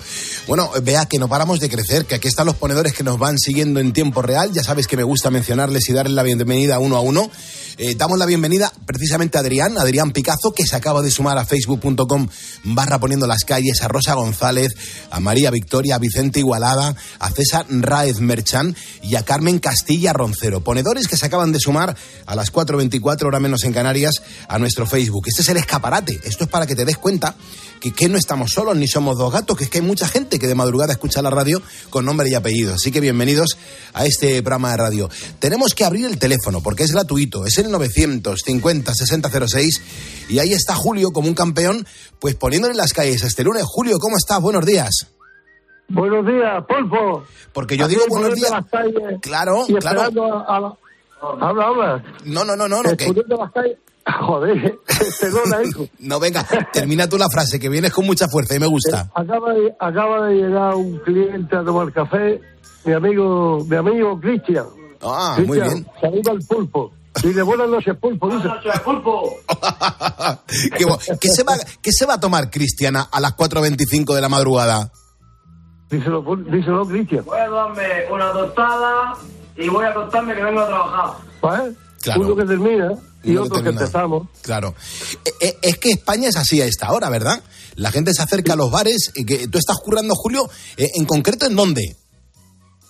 [0.48, 3.38] Bueno, vea que no paramos de crecer, que aquí están los ponedores que nos van
[3.38, 4.52] siguiendo en tiempo real.
[4.54, 7.30] Ya sabes que me gusta mencionarles y darles la bienvenida uno a uno.
[7.78, 11.46] Eh, damos la bienvenida precisamente a Adrián, Adrián Picazo, que se acaba de sumar a
[11.46, 12.28] facebook.com
[12.66, 14.74] barra poniendo las calles, a Rosa González,
[15.10, 20.64] a María Victoria, a Vicente Igualada, a César Raez Merchan y a Carmen Castilla Roncero.
[20.64, 24.86] Ponedores que se acaban de sumar a las 4.24 hora menos en Canarias a nuestro
[24.86, 25.24] Facebook.
[25.28, 26.20] Este es el escaparate.
[26.24, 27.36] Esto es para que te des cuenta
[27.80, 30.48] que, que no estamos solos ni somos dos gatos, que es que mucha gente que
[30.48, 32.74] de madrugada escucha la radio con nombre y apellido.
[32.76, 33.58] Así que bienvenidos
[33.94, 35.10] a este programa de radio.
[35.40, 39.82] Tenemos que abrir el teléfono porque es gratuito, es el 950-6006
[40.30, 41.86] y ahí está Julio como un campeón,
[42.20, 43.64] pues poniéndole las calles este lunes.
[43.66, 44.40] Julio, ¿cómo estás?
[44.42, 45.08] Buenos días.
[45.90, 47.24] Buenos días, Polfo.
[47.52, 48.52] Porque yo digo buenos días.
[48.72, 50.02] calles Claro, y claro.
[50.02, 50.06] a,
[50.56, 50.74] a la-
[51.40, 52.04] Habla, habla.
[52.26, 53.78] No, no, no, no, no, Eh, que- las calles-
[54.22, 54.80] Joder,
[55.22, 55.88] perdona, hijo.
[56.00, 59.10] No, venga, termina tú la frase, que vienes con mucha fuerza y me gusta.
[59.16, 62.42] Acaba de, acaba de llegar un cliente a tomar café,
[62.86, 64.66] mi amigo, mi amigo Cristian.
[65.02, 65.86] Ah, muy bien.
[66.02, 66.92] Saluda al pulpo.
[67.22, 68.28] Dile buenas noches, pulpo.
[68.28, 69.36] Buenas noches, pulpo.
[71.20, 74.92] ¿Qué, se va, ¿Qué se va a tomar, Cristiana, a las 4.25 de la madrugada?
[75.90, 77.24] Díselo, díselo, Cristian.
[77.24, 79.14] Voy a darme una tostada
[79.56, 81.14] y voy a acostarme que vengo a trabajar.
[81.42, 81.76] ¿Vale?
[82.04, 82.22] Claro.
[82.22, 82.92] Uno que termina
[83.24, 83.82] y Uno otro que, termina.
[83.82, 84.28] empezamos.
[84.42, 84.76] Claro.
[85.26, 87.42] Eh, eh, Es que España es así a esta hora, ¿verdad?
[87.76, 89.12] La gente se acerca a los bares.
[89.16, 90.48] Y que, ¿Tú estás currando, Julio?
[90.78, 91.96] Eh, ¿En concreto en dónde?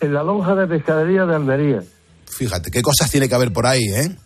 [0.02, 1.84] En la lonja de pescadería de Almería.
[2.26, 4.18] Fíjate, qué cosas tiene que haber por ahí, ¿eh?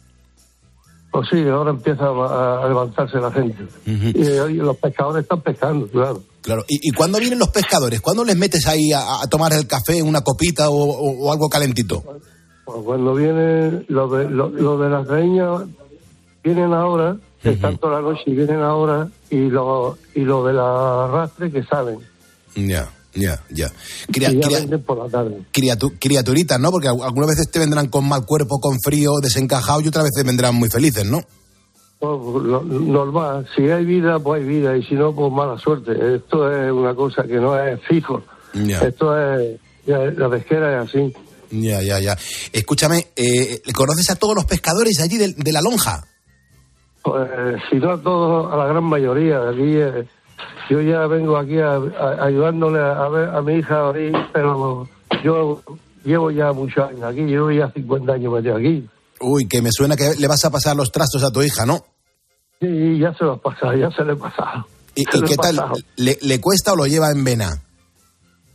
[1.12, 3.68] Pues sí, ahora empieza a, a levantarse la gente.
[3.86, 6.24] y, eh, los pescadores están pescando, claro.
[6.42, 6.64] Claro.
[6.68, 8.02] ¿Y, y cuándo vienen los pescadores?
[8.02, 11.50] ¿Cuándo les metes ahí a, a tomar el café, una copita o, o- o algo
[11.50, 12.04] calentito?
[12.68, 15.62] Pues cuando viene lo de, lo, lo de las reñas,
[16.44, 20.52] vienen ahora, que están toda la noche y vienen ahora, y lo, y lo de
[20.54, 22.00] la arrastre que salen.
[22.58, 23.72] Ya, ya, ya.
[24.12, 25.38] Cria- ya por la tarde.
[25.54, 26.70] criatu- criaturitas, ¿no?
[26.70, 30.26] Porque al- algunas veces te vendrán con mal cuerpo, con frío, desencajado y otras veces
[30.26, 31.22] vendrán muy felices, ¿no?
[32.00, 35.94] Pues, lo- normal, si hay vida, pues hay vida, y si no, pues mala suerte.
[36.16, 38.24] Esto es una cosa que no es fijo.
[38.54, 38.82] Ya.
[38.82, 41.14] Esto es, la pesquera es así.
[41.52, 42.18] Ya, ya, ya.
[42.52, 46.06] Escúchame, eh, ¿conoces a todos los pescadores allí de, de la lonja?
[47.04, 47.30] Pues
[47.70, 49.50] si no a todos, a la gran mayoría.
[49.50, 50.08] Aquí, eh,
[50.70, 54.88] yo ya vengo aquí a, a- ayudándole a, ver a mi hija ahí, pero
[55.24, 55.62] yo
[56.04, 58.86] llevo ya muchos años aquí, llevo ya 50 años metido aquí.
[59.22, 61.86] Uy, que me suena que le vas a pasar los trastos a tu hija, ¿no?
[62.60, 64.68] Sí, ya se lo ha pasado, ya se le ha pasado.
[64.96, 65.60] ¿Y, y qué tal?
[65.96, 67.62] ¿Le, le cuesta o lo lleva en vena?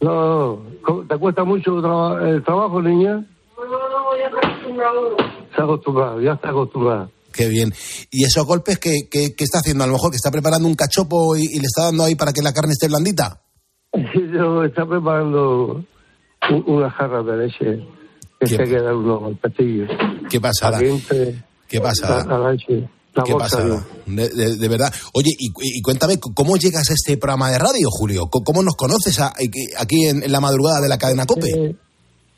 [0.03, 0.57] No,
[0.89, 3.15] no, ¿te cuesta mucho traba- el trabajo, niña?
[3.57, 5.17] No, no, ya está acostumbrado.
[5.51, 7.11] Está acostumbrado, ya está acostumbrado.
[7.33, 7.73] Qué bien.
[8.11, 9.85] ¿Y esos golpes que, que- que está haciendo?
[9.85, 12.33] A lo mejor que está preparando un cachopo y, y le está dando ahí para
[12.33, 13.41] que la carne esté blandita.
[14.35, 15.85] Yo está preparando
[16.67, 17.87] una jarra de leche
[18.41, 19.87] que se queda uno al pestillo.
[20.29, 20.41] Qué
[20.89, 22.25] entre Qué pasada.
[23.15, 23.85] La, Qué pasada.
[24.07, 24.93] De, de- de verdad.
[25.13, 28.29] Oye, y, y cuéntame, ¿cómo llegas a este programa de radio, Julio?
[28.31, 29.33] ¿Cómo, cómo nos conoces a-
[29.79, 31.51] aquí en, en la madrugada de la cadena COPE?
[31.51, 31.77] Eh,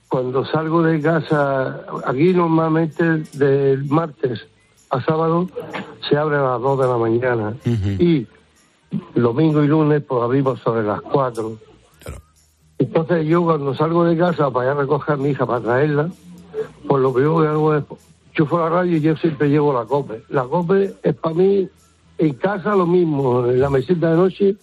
[0.09, 4.41] Cuando salgo de casa, aquí normalmente del martes
[4.91, 5.49] a sábado
[6.09, 7.57] se abre a las 2 de la mañana
[7.99, 8.27] y
[9.15, 11.57] domingo y lunes pues abrimos sobre las 4.
[12.79, 16.09] Entonces yo cuando salgo de casa para ir a recoger a mi hija para traerla,
[16.89, 17.85] pues lo primero que hago es,
[18.43, 20.25] a la radio y yo siempre llevo la COPE.
[20.31, 21.69] La COPE es para mí,
[22.19, 24.57] en casa lo mismo, en la mesita de noche,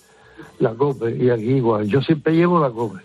[0.60, 1.88] la COPE, y aquí igual.
[1.88, 3.00] Yo siempre llevo la COPE.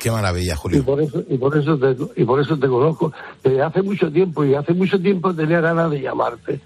[0.00, 0.84] Qué maravilla, Y Julio.
[0.84, 4.44] por eso, y por eso te, y por eso te conozco desde hace mucho tiempo
[4.44, 6.60] y hace mucho tiempo tenía ganas de llamarte.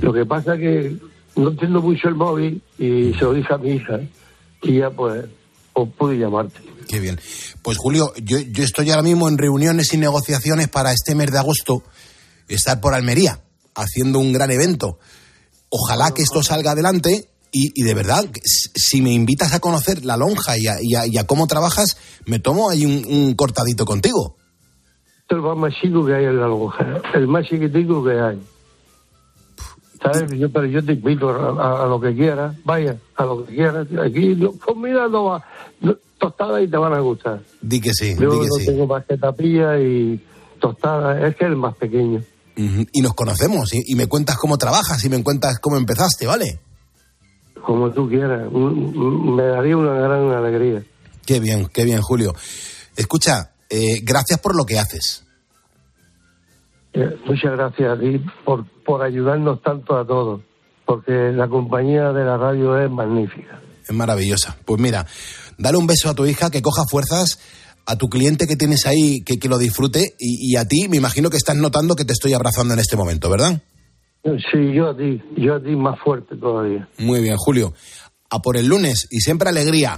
[0.00, 0.96] Lo que pasa que
[1.36, 4.00] no entiendo mucho el móvil y se lo dije a mi hija
[4.62, 5.24] y ya pues,
[5.72, 6.60] pues pude llamarte.
[6.88, 7.18] Qué bien.
[7.62, 11.38] Pues Julio, yo, yo estoy ahora mismo en reuniones y negociaciones para este mes de
[11.38, 11.82] agosto
[12.54, 13.40] estar por Almería
[13.74, 14.98] haciendo un gran evento.
[15.68, 20.16] Ojalá que esto salga adelante y, y de verdad, si me invitas a conocer la
[20.16, 23.84] lonja y a, y a- y a cómo trabajas, me tomo ahí un, un cortadito
[23.84, 24.36] contigo.
[25.22, 28.40] Esto es el más chico que hay en la lonja, el más chiquitico que hay.
[30.02, 30.30] ¿Sabes?
[30.38, 33.54] Yo, pero yo te invito a, a- a lo que quieras, vaya, a lo que
[33.54, 33.86] quieras.
[34.04, 34.76] Aquí, no, pues
[35.10, 35.44] no va,
[35.82, 37.40] no, tostadas y te van a gustar.
[37.60, 38.66] Di que sí, Yo di que no sí.
[38.66, 40.18] tengo más que tapilla y
[40.58, 42.22] tostadas, es que es el más pequeño.
[42.92, 46.60] Y nos conocemos y, y me cuentas cómo trabajas y me cuentas cómo empezaste, ¿vale?
[47.64, 50.82] Como tú quieras, me daría una gran alegría.
[51.26, 52.34] Qué bien, qué bien, Julio.
[52.96, 55.24] Escucha, eh, gracias por lo que haces.
[56.92, 60.40] Eh, muchas gracias a ti por, por ayudarnos tanto a todos,
[60.84, 63.60] porque la compañía de la radio es magnífica.
[63.86, 64.56] Es maravillosa.
[64.64, 65.06] Pues mira,
[65.56, 67.38] dale un beso a tu hija, que coja fuerzas,
[67.86, 70.96] a tu cliente que tienes ahí, que, que lo disfrute, y, y a ti, me
[70.96, 73.60] imagino que estás notando que te estoy abrazando en este momento, ¿verdad?
[74.22, 76.86] Sí, yo a ti, yo a ti más fuerte todavía.
[76.98, 77.72] Muy bien, Julio.
[78.30, 79.96] A por el lunes y siempre alegría.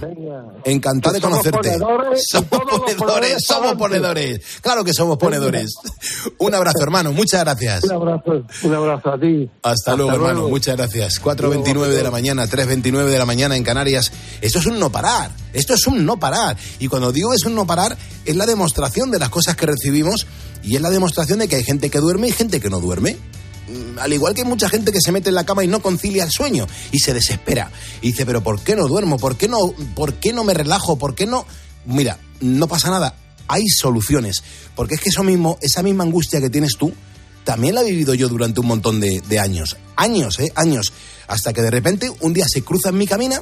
[0.65, 1.77] Encantado de conocerte.
[1.77, 4.41] ponedores Somos ponedores, ponedores somos ponedores.
[4.61, 5.75] Claro que somos ponedores.
[6.39, 7.13] Un abrazo, hermano.
[7.13, 7.83] Muchas gracias.
[7.83, 9.49] Un abrazo, un abrazo a ti.
[9.61, 10.49] Hasta, luego, hermano.
[10.49, 11.21] Muchas gracias.
[11.21, 14.11] 4.29 de la mañana, 3.29 de la mañana en Canarias.
[14.41, 15.31] Esto es un no parar.
[15.53, 16.57] Esto es un no parar.
[16.79, 20.25] Y cuando digo es un no parar, es la demostración de las cosas que recibimos
[20.63, 23.17] y es la demostración de que hay gente que duerme y gente que no duerme.
[23.73, 25.81] Mm, Al igual que hay mucha gente que se mete en la cama y no
[25.81, 27.71] concilia el sueño y se desespera.
[28.01, 29.17] Y dice, pero ¿por qué no duermo?
[29.17, 30.97] ¿Por qué no, por qué no me relajo?
[30.97, 31.45] ¿Por qué no...?
[31.85, 33.15] Mira, no pasa nada.
[33.47, 34.43] Hay soluciones.
[34.75, 36.93] Porque es que eso mismo, esa misma angustia que tienes tú,
[37.43, 39.77] también la he vivido yo durante un montón de, de años.
[39.95, 40.51] Años, ¿eh?
[40.55, 40.93] Años.
[41.27, 43.35] Hasta que de repente un día se cruza en mi camino,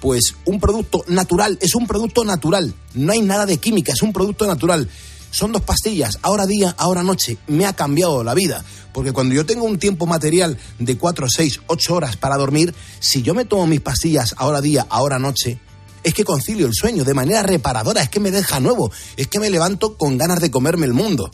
[0.00, 2.74] pues un producto natural, es un producto natural.
[2.94, 4.88] No hay nada de química, es un producto natural.
[5.34, 7.38] Son dos pastillas, ahora día, ahora noche.
[7.48, 8.64] Me ha cambiado la vida.
[8.92, 13.20] Porque cuando yo tengo un tiempo material de 4, 6, 8 horas para dormir, si
[13.22, 15.58] yo me tomo mis pastillas ahora día, ahora noche,
[16.04, 19.40] es que concilio el sueño de manera reparadora, es que me deja nuevo, es que
[19.40, 21.28] me levanto con ganas de comerme el mundo.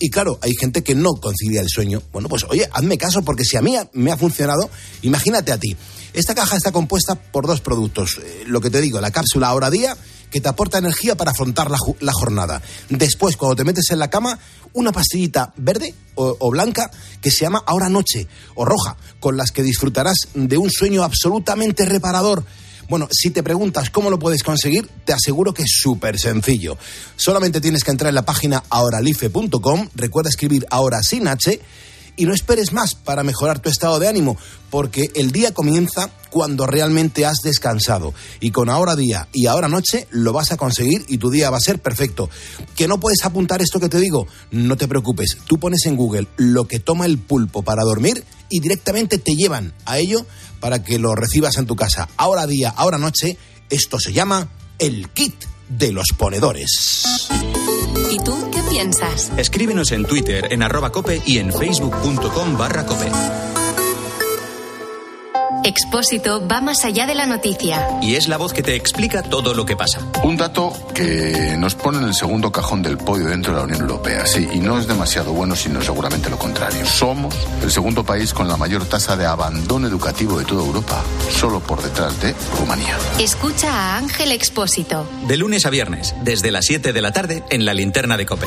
[0.00, 2.02] Y claro, hay gente que no concilia el sueño.
[2.10, 4.68] Bueno, pues oye, hazme caso, porque si a mí me ha funcionado,
[5.02, 5.76] imagínate a ti.
[6.14, 8.18] Esta caja está compuesta por dos productos.
[8.20, 9.96] Eh, lo que te digo, la cápsula hora día,
[10.30, 12.62] que te aporta energía para afrontar la, jornada.
[12.88, 14.38] Después, cuando te metes en la cama,
[14.72, 16.90] una pastillita verde o, o blanca
[17.20, 21.84] que se llama ahora noche o roja, con las que disfrutarás de un sueño absolutamente
[21.84, 22.44] reparador.
[22.88, 26.76] Bueno, si te preguntas cómo lo puedes conseguir, te aseguro que es súper sencillo.
[27.14, 31.60] Solamente tienes que entrar en la página ahoralife.com, recuerda escribir ahora sin H
[32.20, 34.36] y no esperes más para mejorar tu estado de ánimo,
[34.68, 38.12] porque el día comienza cuando realmente has descansado.
[38.40, 41.56] Y con ahora día y ahora noche lo vas a conseguir y tu día va
[41.56, 42.28] a ser perfecto.
[42.76, 44.26] ¿Que no puedes apuntar esto que te digo?
[44.50, 48.60] No te preocupes, tú pones en Google lo que toma el pulpo para dormir y
[48.60, 50.26] directamente te llevan a ello
[50.60, 52.06] para que lo recibas en tu casa.
[52.18, 53.38] Ahora día, ahora noche,
[53.70, 57.28] esto se llama el kit de los ponedores.
[58.10, 59.32] ¿Y tú qué piensas?
[59.36, 63.10] Escríbenos en Twitter en arroba cope y en facebook.com barra cope.
[65.62, 67.86] Expósito va más allá de la noticia.
[68.00, 70.00] Y es la voz que te explica todo lo que pasa.
[70.22, 73.82] Un dato que nos pone en el segundo cajón del podio dentro de la Unión
[73.82, 76.84] Europea, sí, y no es demasiado bueno, sino seguramente lo contrario.
[76.86, 81.60] Somos el segundo país con la mayor tasa de abandono educativo de toda Europa, solo
[81.60, 82.96] por detrás de Rumanía.
[83.18, 85.06] Escucha a Ángel Expósito.
[85.26, 88.46] De lunes a viernes, desde las 7 de la tarde, en la linterna de cope.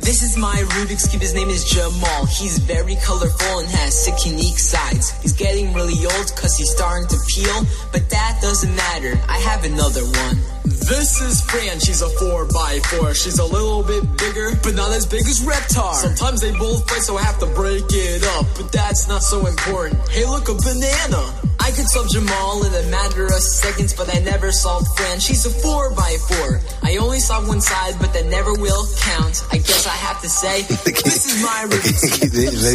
[0.00, 1.22] This is my Rubik's Cube.
[1.22, 2.26] His name is Jamal.
[2.26, 5.10] He's very colorful and has six unique sides.
[5.22, 9.20] He's getting really old cause he's starting to peel, but that doesn't matter.
[9.28, 10.36] I have another one.
[10.64, 13.14] This is Fran, she's a 4x4.
[13.14, 15.94] She's a little bit bigger, but not as big as Reptar.
[15.94, 19.46] Sometimes they both fight, so I have to break it up, but that's not so
[19.46, 20.00] important.
[20.08, 21.39] Hey, look, a banana!
[21.70, 25.20] I could solve Jamal in a matter of seconds, but I never solved Fran.
[25.20, 26.60] She's a 4x4.
[26.82, 29.44] I only saw one side, but that never will count.
[29.52, 31.76] I guess I have to say, this is my me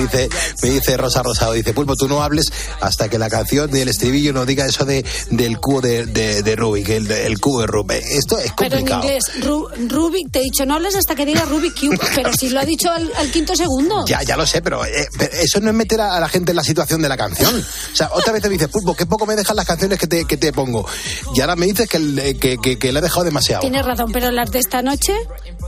[0.08, 0.30] dice,
[0.64, 4.32] me dice Rosa Rosado, dice, Pulpo, tú no hables hasta que la canción del estribillo
[4.32, 8.02] no diga eso de, del cubo de, de, de Rubik, el, el cubo de Rubik.
[8.02, 9.04] Esto es Pero en complicado.
[9.04, 12.48] inglés, Ru- Rubik, te he dicho, no hables hasta que diga Rubik Cube, pero si
[12.50, 14.06] lo ha dicho al, al quinto segundo.
[14.06, 16.56] Ya, ya lo sé, pero, eh, pero eso no es meter a, la gente en
[16.56, 17.54] la situación de la canción.
[17.56, 20.26] O sea, otra vez te dices, Pulpo, qué poco me dejan las canciones que te,
[20.26, 20.86] que te pongo.
[21.34, 23.62] Y ahora me dices que, el- que, que, que le he dejado demasiado.
[23.62, 25.14] Tienes razón, pero las de esta noche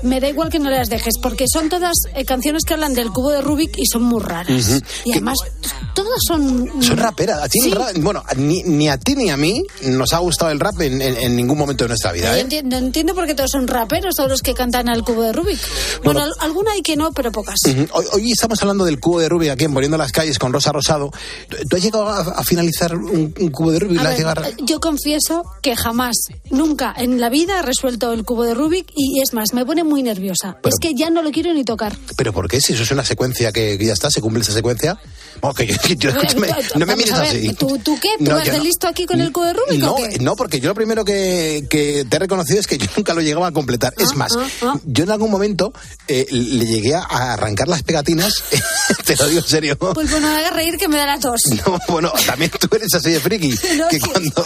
[0.03, 3.09] me da igual que no las dejes, porque son todas eh, canciones que hablan del
[3.11, 4.81] cubo de Rubik y son muy raras.
[5.05, 5.37] Y además,
[5.95, 6.69] todas son...
[6.83, 7.41] Son raperas.
[7.43, 7.71] A ti el Sí.
[7.71, 11.01] rap- bueno, ni, ni a ti ni a mí nos ha gustado el rap en,
[11.01, 12.31] en- en ningún momento de nuestra vida.
[12.31, 12.41] Yo ¿eh?
[12.41, 15.59] entiendo, entiendo por qué todos son raperos, todos los que cantan al cubo de Rubik.
[16.03, 17.55] Bueno, al- alguna hay que no, pero pocas.
[17.93, 20.71] Hoy, hoy estamos hablando del cubo de Rubik aquí en Poniendo las calles con Rosa
[20.71, 21.11] Rosado.
[21.49, 23.99] ¿Tú, tú has llegado a, a finalizar un, un cubo de Rubik?
[23.99, 26.15] A ¿Lo has ver, yo confieso que jamás,
[26.49, 29.83] nunca en la vida he resuelto el cubo de Rubik y es más, me pone
[29.83, 30.57] muy nerviosa.
[30.61, 31.95] Pero- es que ya no lo quiero ni tocar.
[32.15, 32.61] ¿Pero por qué?
[32.61, 34.99] Si eso es una secuencia que, que ya está, se cumple esa secuencia.
[35.41, 37.53] Vamos, que yo- yo- escúchame, no me mires así.
[37.53, 38.09] ¿tú, tú qué?
[38.17, 38.63] ¿Tú No, vas yo de no.
[38.63, 42.05] listo aquí con el cubo de Rubik No, no, porque yo lo primero que, que
[42.09, 43.93] te he reconocido es que yo nunca lo llegaba a completar.
[43.97, 44.79] es más, ah, ah.
[44.85, 45.73] yo en algún momento
[46.07, 48.33] eh, le llegué a arrancar las pegatinas,
[49.05, 49.77] te lo digo en serio.
[49.77, 51.39] Pues bueno, me hagas reír que me da la tos.
[51.65, 54.45] No, bueno, también tú eres así de friki, No, que que- cuando,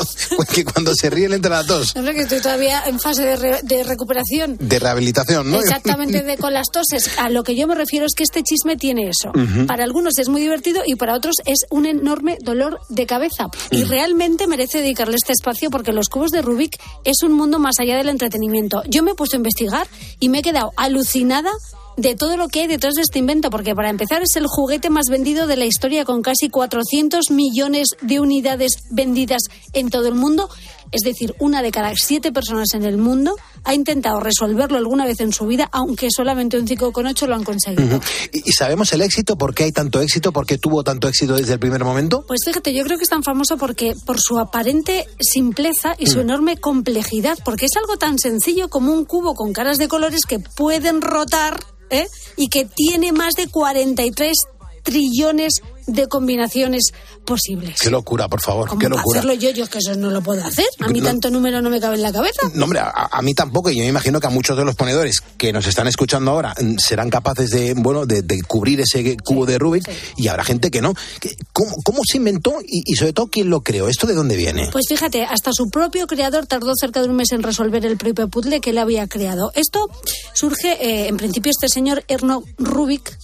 [0.53, 1.95] que cuando se ríe le entra la tos.
[1.95, 4.57] Hombre, que estoy todavía en fase de, re- de recuperación.
[4.59, 5.59] De rehabilitación, ¿no?
[5.59, 7.11] Exactamente, de con las toses.
[7.17, 9.31] A lo que yo me refiero es que este chisme tiene eso.
[9.67, 13.47] Para algunos es muy divertido y para otros es un enorme dolor de cabeza.
[13.71, 17.75] Y realmente merece dedicarle este espacio porque los cubos de Rubik es un mundo más
[17.79, 18.83] allá del entretenimiento.
[18.87, 19.87] Yo me he puesto a investigar
[20.19, 21.51] y me he quedado alucinada
[21.97, 24.89] de todo lo que hay detrás de este invento, porque para empezar es el juguete
[24.89, 29.41] más vendido de la historia con casi 400 millones de unidades vendidas
[29.73, 30.49] en todo el mundo.
[30.91, 35.19] Es decir, una de cada siete personas en el mundo ha intentado resolverlo alguna vez
[35.21, 38.01] en su vida, aunque solamente un 5,8 lo han conseguido.
[38.31, 39.37] ¿Y, y sabemos el éxito?
[39.37, 40.31] ¿Por qué hay tanto éxito?
[40.31, 42.25] ¿Por qué tuvo tanto éxito desde el primer momento?
[42.27, 46.19] Pues fíjate, yo creo que es tan famoso porque por su aparente simpleza y su
[46.19, 50.39] enorme complejidad, porque es algo tan sencillo como un cubo con caras de colores que
[50.39, 52.07] pueden rotar ¿eh?
[52.37, 54.37] y que tiene más de 43
[54.83, 56.91] trillones de combinaciones
[57.25, 57.79] posibles.
[57.81, 59.19] Qué locura, por favor, ¿Cómo qué locura.
[59.19, 59.49] hacerlo yo?
[59.51, 60.65] Yo es que eso no lo puedo hacer.
[60.79, 61.05] A mí No.
[61.07, 62.41] tanto número no me cabe en la cabeza.
[62.53, 64.75] No, hombre, a, a mí tampoco, y yo me imagino que a muchos de los
[64.75, 69.17] ponedores que nos están escuchando ahora mm, serán capaces de, bueno, de, de cubrir ese
[69.17, 70.93] cubo de Rubik, y habrá gente que no.
[71.19, 73.87] ¿Qué- ¿Cómo, cómo se inventó y, y sobre todo quién lo creó?
[73.87, 74.69] ¿Esto de dónde viene?
[74.71, 78.27] Pues fíjate, hasta su propio creador tardó cerca de un mes en resolver el propio
[78.29, 79.51] puzzle que él había creado.
[79.55, 79.89] Esto
[80.33, 83.17] surge, eh, en principio, este señor Erno Rubik,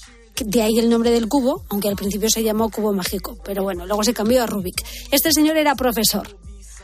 [0.46, 3.86] de ahí el nombre del cubo, aunque al principio se llamó cubo mágico, pero bueno,
[3.86, 4.84] luego se cambió a Rubik.
[5.12, 6.28] Este señor era profesor.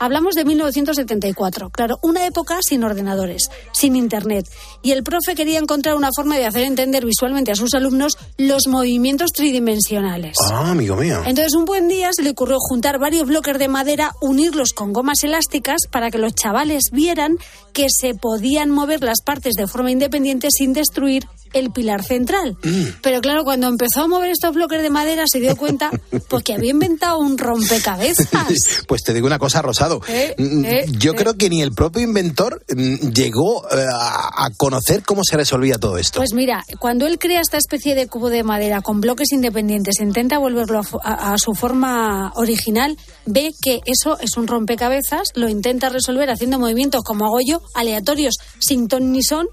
[0.00, 4.44] Hablamos de 1974, claro, una época sin ordenadores, sin internet,
[4.82, 8.66] y el profe quería encontrar una forma de hacer entender visualmente a sus alumnos los
[8.66, 10.36] movimientos tridimensionales.
[10.50, 11.22] Ah, amigo mío.
[11.24, 15.22] Entonces un buen día se le ocurrió juntar varios bloques de madera, unirlos con gomas
[15.22, 17.36] elásticas para que los chavales vieran
[17.74, 22.56] que se podían mover las partes de forma independiente sin destruir el pilar central.
[23.02, 25.90] Pero claro, cuando empezó a mover estos bloques de madera se dio cuenta
[26.28, 28.24] pues que había inventado un rompecabezas.
[28.88, 30.00] Pues te digo una cosa, Rosado.
[30.08, 31.14] Eh, Mm, eh, Yo eh.
[31.16, 36.18] creo que ni el propio inventor mm, llegó a, conocer cómo se resolvía todo esto.
[36.20, 40.04] Pues mira, cuando él crea esta especie de cubo de madera con bloques independientes, e
[40.04, 42.96] intenta volverlo a, fu- a- a su forma original,
[43.26, 48.34] ve que eso es un rompecabezas, lo intenta resolver haciendo movimientos como hago yo, aleatorios,
[48.58, 49.46] sin ton ni son.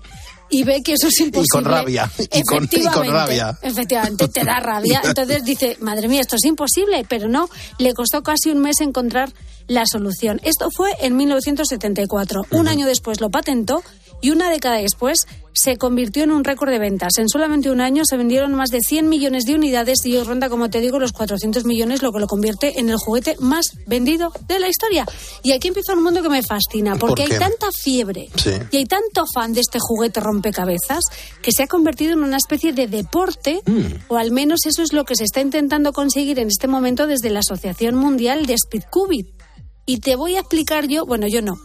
[0.54, 1.48] Y ve que eso es imposible.
[1.50, 3.60] con rabia, y con- y con Efectivamente, rabia.
[3.62, 5.00] Efectivamente, te da rabia.
[5.06, 7.06] Entonces dice, madre mía, esto es imposible.
[7.08, 9.32] Pero no, le costó casi un mes encontrar
[9.68, 10.42] la solución.
[10.44, 12.48] Esto fue en 1974.
[12.52, 13.82] Un año después lo patentó
[14.22, 15.20] y una década después
[15.54, 17.18] se convirtió en un récord de ventas.
[17.18, 20.48] En solamente un año se vendieron más de 100 millones de unidades y hoy ronda,
[20.48, 24.32] como te digo, los 400 millones, lo que lo convierte en el juguete más vendido
[24.48, 25.06] de la historia.
[25.44, 28.52] Y aquí empieza un mundo que me fascina, porque hay tanta fiebre Sí.
[28.72, 31.04] y hay tanto fan de este juguete rompecabezas
[31.42, 33.62] que se ha convertido en una especie de deporte,
[34.08, 37.30] o al menos eso es lo que se está intentando conseguir en este momento desde
[37.30, 39.28] la Asociación Mundial de Speedcubit.
[39.86, 41.56] Y te voy a explicar yo, bueno, yo no,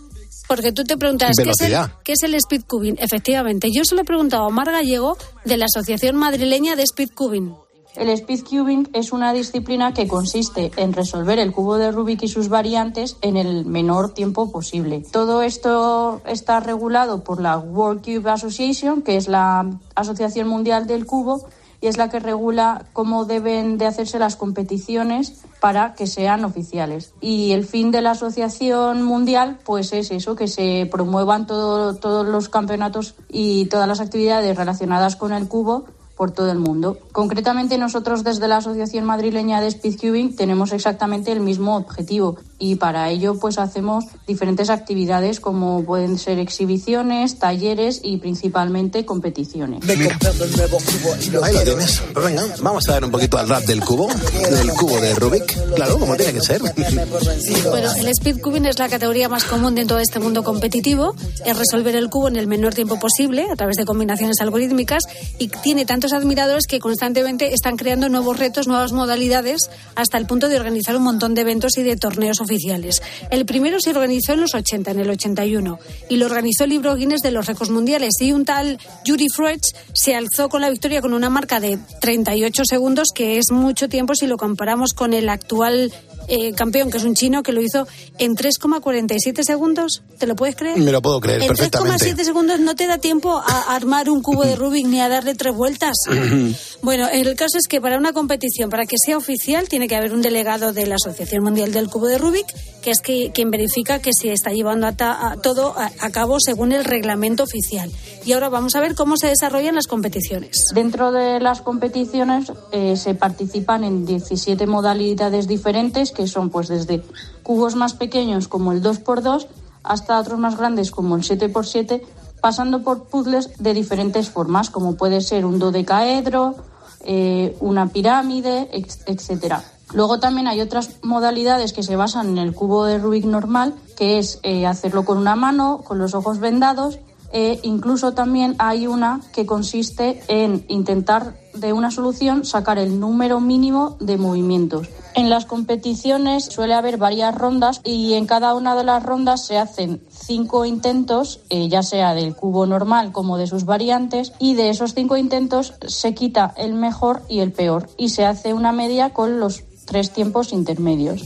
[0.49, 1.77] porque tú te preguntas, ¿qué es, el.
[2.05, 2.97] ¿qué es el speedcubing?
[2.99, 7.55] Efectivamente, yo se lo he preguntado a Omar Gallego de la Asociación Madrileña de Speedcubing.
[7.97, 12.51] El speedcubing es una disciplina que consiste en resolver el cubo de Rubik y sus
[12.51, 15.03] variantes en el menor tiempo posible.
[15.11, 21.07] Todo esto está regulado por la World Cube Association, que es la Asociación Mundial del
[21.07, 21.49] Cubo,
[21.81, 27.13] y es la que regula cómo deben de hacerse las competiciones para que sean oficiales.
[27.21, 32.27] Y el fin de la asociación mundial, pues es eso, que se promuevan todo- todos
[32.27, 35.85] los campeonatos y todas las actividades relacionadas con el cubo
[36.17, 36.97] por todo el mundo.
[37.13, 43.11] Concretamente nosotros desde la Asociación Madrileña de Speedcubing tenemos exactamente el mismo objetivo y para
[43.11, 49.83] ello pues hacemos diferentes actividades como pueden ser exhibiciones, talleres y principalmente competiciones.
[49.89, 52.03] Ahí lo tienes.
[52.13, 54.09] Pues venga, vamos a dar un poquito al rap del cubo,
[54.51, 55.75] del cubo de Rubik.
[55.75, 56.63] Claro, como tiene que ser.
[56.63, 61.15] Bueno, el speedcubing es la categoría más común dentro de este mundo competitivo.
[61.45, 65.03] Es resolver el cubo en el menor tiempo posible a través de combinaciones algorítmicas
[65.39, 70.49] y tiene tantos admiradores que constantemente están creando nuevos retos, nuevas modalidades, hasta el punto
[70.49, 73.03] de organizar un montón de eventos y de torneos oficiales.
[73.31, 75.79] El primero se organizó en los 80, en el 81,
[76.09, 78.15] y lo organizó el libro Guinness de los récords mundiales.
[78.21, 79.61] Y un tal Yuri Freud
[79.93, 84.15] se alzó con la victoria con una marca de 38 segundos, que es mucho tiempo
[84.15, 85.93] si lo comparamos con el actual
[86.29, 87.87] eh, campeón, que es un chino, que lo hizo
[88.19, 90.03] en 3,47 segundos.
[90.19, 90.79] ¿Te lo puedes creer?
[90.79, 92.15] Me lo puedo creer En perfectamente.
[92.15, 95.35] 3,7 segundos no te da tiempo a armar un cubo de Rubik ni a darle
[95.35, 95.97] tres vueltas.
[96.83, 100.13] Bueno, el caso es que para una competición, para que sea oficial, tiene que haber
[100.13, 102.47] un delegado de la Asociación Mundial del Cubo de Rubik,
[102.81, 106.11] que es que, quien verifica que se está llevando a ta- a todo a, a
[106.11, 107.91] cabo según el reglamento oficial.
[108.25, 110.67] Y ahora vamos a ver cómo se desarrollan las competiciones.
[110.75, 117.05] Dentro de las competiciones eh, se participan en 17 modalidades diferentes, que son pues desde
[117.43, 119.47] cubos más pequeños como el 2x2
[119.83, 122.03] hasta otros más grandes como el 7x7,
[122.41, 126.57] pasando por puzzles de diferentes formas, como puede ser un dodecaedro,
[127.05, 128.69] eh, una pirámide,
[129.07, 129.63] etcétera.
[129.95, 134.19] Luego también hay otras modalidades que se basan en el cubo de Rubik normal, que
[134.19, 136.99] es eh, hacerlo con una mano, con los ojos vendados,
[137.33, 143.41] E incluso también hay una que consiste en intentar de una solución sacar el número
[143.41, 144.89] mínimo de movimientos.
[145.17, 149.57] En las competiciones suele haber varias rondas y en cada una de las rondas se
[149.57, 154.69] hacen cinco intentos, eh, ya sea del cubo normal como de sus variantes, y de
[154.69, 159.15] esos cinco intentos se quita el mejor y el peor y se hace una media
[159.15, 161.25] con los tres tiempos intermedios.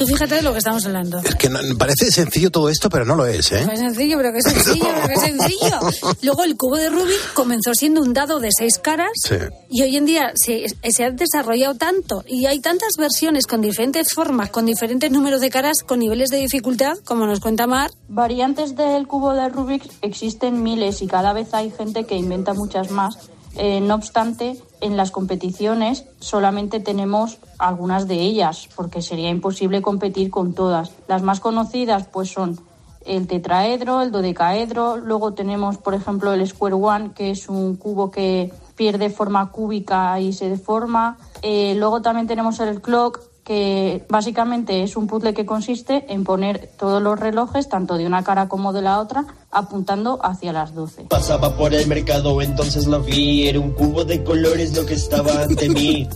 [0.00, 1.18] Tú fíjate de lo que estamos hablando.
[1.18, 3.68] Es que no- parece sencillo todo esto, pero no lo es, ¿eh?
[3.70, 5.78] Es sencillo, pero que sencillo, pero que sencillo.
[6.22, 9.34] Luego el cubo de Rubik comenzó siendo un dado de seis caras Sí.
[9.68, 14.14] y hoy en día se, se ha desarrollado tanto y hay tantas versiones con diferentes
[14.14, 17.90] formas, con diferentes números de caras, con niveles de dificultad, como nos cuenta Mar.
[18.08, 22.90] Variantes del cubo de Rubik existen miles y cada vez hay gente que inventa muchas
[22.90, 23.16] más.
[23.56, 30.30] Eh, no obstante, en las competiciones solamente tenemos algunas de ellas, porque sería imposible competir
[30.30, 30.92] con todas.
[31.08, 32.58] Las más conocidas pues son
[33.04, 38.10] el tetraedro, el dodecaedro, luego tenemos por ejemplo el Square One, que es un cubo
[38.10, 41.18] que pierde forma cúbica y se deforma.
[41.42, 46.70] Eh, luego también tenemos el clock, que básicamente es un puzzle que consiste en poner
[46.78, 51.06] todos los relojes, tanto de una cara como de la otra, apuntando hacia las 12.
[51.08, 53.48] Pasaba por el mercado, entonces lo vi.
[53.48, 56.08] Era un cubo de colores lo que estaba ante mí.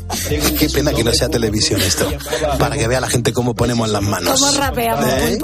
[0.59, 2.09] Qué pena que no sea televisión esto,
[2.59, 4.41] para que vea la gente cómo ponemos las manos.
[4.41, 5.39] ¿Cómo rapeamos, ¿Eh?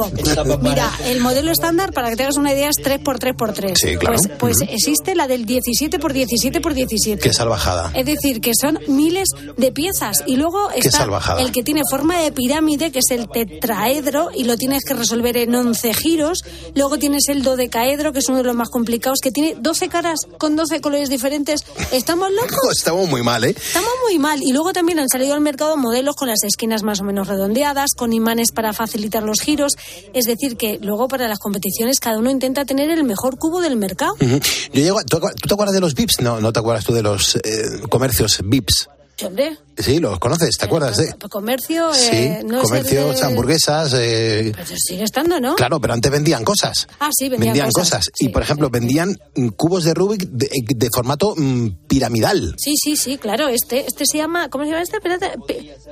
[0.62, 3.72] Mira, el modelo estándar, para que te hagas una idea, es 3x3x3.
[3.76, 4.16] Sí, claro.
[4.38, 7.18] Pues, pues existe la del 17x17x17.
[7.18, 7.90] Qué salvajada.
[7.94, 10.22] Es decir, que son miles de piezas.
[10.26, 11.40] Y luego Qué está salvajada.
[11.42, 15.36] el que tiene forma de pirámide, que es el tetraedro, y lo tienes que resolver
[15.36, 16.42] en 11 giros.
[16.74, 17.79] Luego tienes el dodecaedro,
[18.12, 21.64] que es uno de los más complicados, que tiene 12 caras con 12 colores diferentes.
[21.92, 22.50] ¿Estamos locos?
[22.78, 23.50] Estamos muy mal, ¿eh?
[23.56, 24.40] Estamos muy mal.
[24.42, 27.90] Y luego también han salido al mercado modelos con las esquinas más o menos redondeadas,
[27.96, 29.72] con imanes para facilitar los giros.
[30.12, 33.76] Es decir, que luego para las competiciones cada uno intenta tener el mejor cubo del
[33.76, 34.14] mercado.
[34.20, 34.38] Yo
[34.72, 36.20] llego, a- ¿tú, ¿Tú te acuerdas de los VIPs?
[36.20, 37.40] No, no te acuerdas tú de los eh,
[37.88, 38.88] comercios VIPs.
[39.20, 40.96] Sí, Hombre, Sí, los conoces, ¿te acuerdas?
[40.98, 41.14] de?
[41.30, 43.92] comercio, Sí, eh, no comercios, es el de- hamburguesas.
[43.96, 45.54] eh, Pues sigue estando, ¿no?
[45.56, 46.86] Claro, pero antes vendían cosas.
[47.00, 48.10] Ah, sí, vendían, cosas.
[48.18, 52.54] Y, por ejemplo, vendían mm, cubos de Rubik de, de formato mm, piramidal.
[52.58, 53.48] Sí, sí, sí, claro.
[53.48, 54.98] Este, este se llama, ¿cómo se llama este?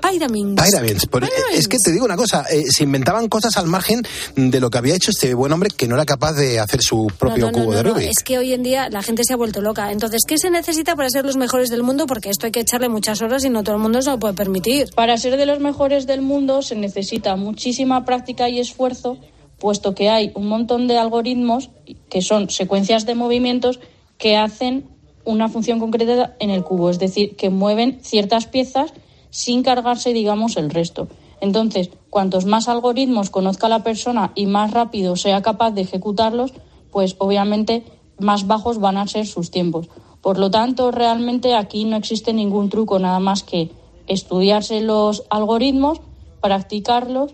[0.02, 0.60] Pyramins.
[0.62, 1.06] Pyramins.
[1.06, 4.02] Por- es que te digo una cosa, eh, se inventaban cosas al margen
[4.36, 7.06] de lo que había hecho este buen hombre que no era capaz de hacer su
[7.18, 8.08] propio No, no, no, cubo no, de no, Rubik.
[8.10, 9.90] Es que hoy en día la gente se ha vuelto loca.
[9.92, 12.06] Entonces, ¿qué se necesita para ser los mejores del mundo?
[12.06, 14.34] Porque esto hay que echarle muchas horas y no todo el mundo se lo puede
[14.34, 14.88] permitir.
[14.94, 19.18] Para ser de los mejores del mundo se necesita muchísima práctica y esfuerzo,
[19.58, 21.70] puesto que hay un montón de algoritmos
[22.08, 23.80] que son secuencias de movimientos
[24.16, 24.88] que hacen
[25.24, 28.92] una función concreta en el cubo, es decir, que mueven ciertas piezas
[29.30, 31.08] sin cargarse, digamos, el resto.
[31.40, 36.52] Entonces, cuantos más algoritmos conozca la persona y más rápido sea capaz de ejecutarlos,
[36.90, 37.84] pues obviamente
[38.18, 39.88] más bajos van a ser sus tiempos.
[40.22, 43.70] Por lo tanto, realmente aquí no existe ningún truco, nada más que
[44.06, 46.00] estudiarse los algoritmos,
[46.40, 47.32] practicarlos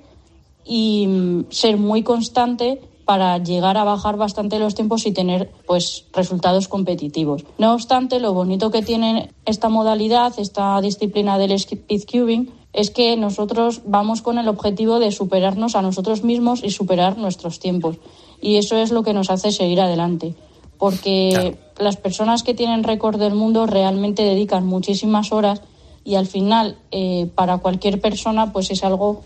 [0.65, 6.07] y mm, ser muy constante para llegar a bajar bastante los tiempos y tener pues
[6.13, 7.45] resultados competitivos.
[7.59, 13.83] No obstante, lo bonito que tiene esta modalidad, esta disciplina del speedcubing, es que nosotros
[13.85, 17.97] vamos con el objetivo de superarnos a nosotros mismos y superar nuestros tiempos.
[18.41, 20.35] Y eso es lo que nos hace seguir adelante.
[20.79, 25.63] Porque las personas que tienen récord del mundo realmente dedican muchísimas horas
[26.05, 29.23] y al final eh, para cualquier persona pues es algo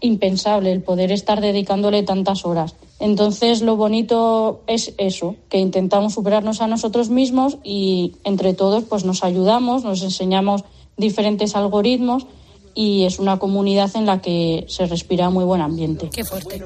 [0.00, 2.74] impensable el poder estar dedicándole tantas horas.
[3.00, 9.04] Entonces lo bonito es eso, que intentamos superarnos a nosotros mismos y entre todos pues
[9.04, 10.64] nos ayudamos, nos enseñamos
[10.96, 12.26] diferentes algoritmos
[12.74, 16.08] y es una comunidad en la que se respira muy buen ambiente.
[16.12, 16.62] Qué fuerte.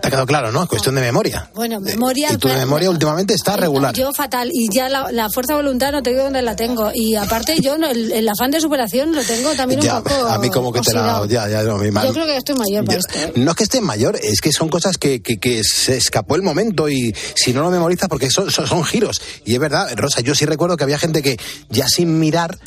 [0.00, 0.66] Te ha quedado claro, ¿no?
[0.66, 1.50] Cuestión de memoria.
[1.54, 2.32] Bueno, memoria.
[2.32, 3.94] Y tu memoria últimamente está regular.
[3.94, 4.50] Yo fatal.
[4.52, 6.90] Y ya la, la fuerza de voluntad no te digo dónde la tengo.
[6.92, 10.26] Y aparte yo no, el, el afán de superación lo tengo también Ya, un poco
[10.26, 11.24] a mí como que te la...
[11.28, 12.06] Ya, ya, no, mi mal.
[12.06, 13.18] Yo creo que estoy mayor para Yo- esto.
[13.18, 13.32] ¿eh?
[13.36, 16.42] No es que esté mayor, es que son cosas que, que, que se escapó el
[16.42, 19.20] momento y si no lo memorizas, porque son, son, son giros.
[19.44, 21.36] Y es verdad, Rosa, yo sí recuerdo que había gente que
[21.70, 22.58] ya sin mirar,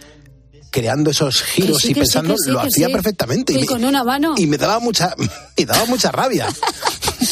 [0.80, 2.94] creando esos giros sí, y que sí, pensando, que sí, lo que hacía sí.
[2.94, 3.54] perfectamente.
[3.54, 4.36] Y me- con una mano.
[4.38, 5.16] y me daba mucha,
[5.58, 6.46] me daba mucha rabia.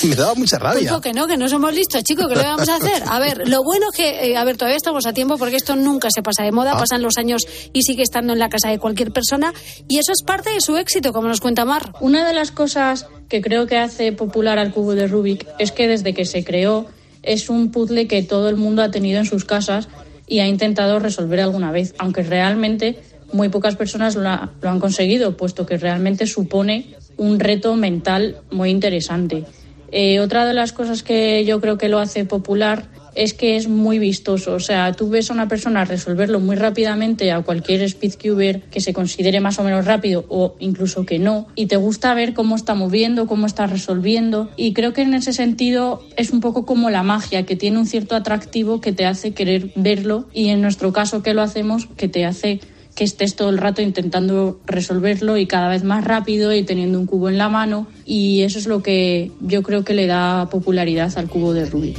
[0.03, 0.89] me daba mucha rabia.
[0.89, 3.03] Pulpo, que no, que no somos listos, chicos, ¿qué le vamos a hacer?
[3.07, 5.75] A ver, lo bueno es que, eh, a ver, todavía estamos a tiempo porque esto
[5.75, 6.79] nunca se pasa de moda, Ah.
[6.79, 9.53] pasan los años y sigue estando en la casa de cualquier persona
[9.87, 11.93] y eso es parte de su éxito, como nos cuenta Mar.
[12.01, 15.87] Una de las cosas que creo que hace popular al cubo de Rubik es que
[15.87, 16.87] desde que se creó
[17.21, 19.87] es un puzzle que todo el mundo ha tenido en sus casas
[20.27, 22.99] y ha intentado resolver alguna vez, aunque realmente
[23.33, 26.85] muy pocas personas lo, ha- lo han conseguido, puesto que realmente supone
[27.17, 29.45] un reto mental muy interesante.
[29.91, 33.69] Eh, otra de las cosas que yo creo que lo hace popular es que es
[33.69, 34.55] muy vistoso.
[34.55, 38.91] O sea, tú ves a una persona resolverlo muy rápidamente a cualquier speedcuber que se
[38.91, 42.75] considere más o menos rápido o incluso que no, y te gusta ver cómo está
[42.75, 44.49] moviendo, cómo está resolviendo.
[44.57, 47.85] Y creo que en ese sentido es un poco como la magia, que tiene un
[47.87, 52.09] cierto atractivo que te hace querer verlo y en nuestro caso que lo hacemos, que
[52.09, 52.59] te hace
[52.95, 57.05] que estés todo el rato intentando resolverlo y cada vez más rápido y teniendo un
[57.05, 61.11] cubo en la mano y eso es lo que yo creo que le da popularidad
[61.17, 61.97] al cubo de Rubik.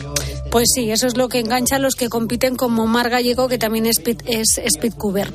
[0.50, 3.58] Pues sí, eso es lo que engancha a los que compiten como Mar Gallego, que
[3.58, 4.58] también es, speed, es.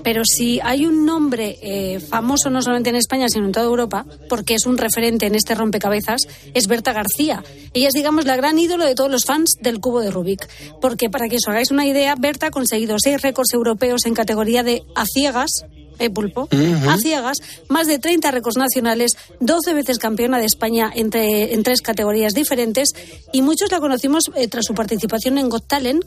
[0.02, 4.06] Pero si hay un nombre eh, famoso no solamente en España, sino en toda Europa,
[4.30, 6.22] porque es un referente en este rompecabezas,
[6.54, 7.44] es Berta García.
[7.74, 10.48] Ella es, digamos, la gran ídolo de todos los fans del cubo de Rubik.
[10.82, 14.64] Porque para que os hagáis una idea, Berta ha conseguido seis récords europeos en categoría
[14.64, 15.51] de a ciegas,
[16.00, 16.50] eh, pulpo,
[16.90, 17.38] a ciegas,
[17.70, 22.90] más de 30 récords nacionales, 12 veces campeona de España entre, en tres categorías diferentes
[23.32, 26.04] y muchos la conocimos eh, tras su participación en Got Talent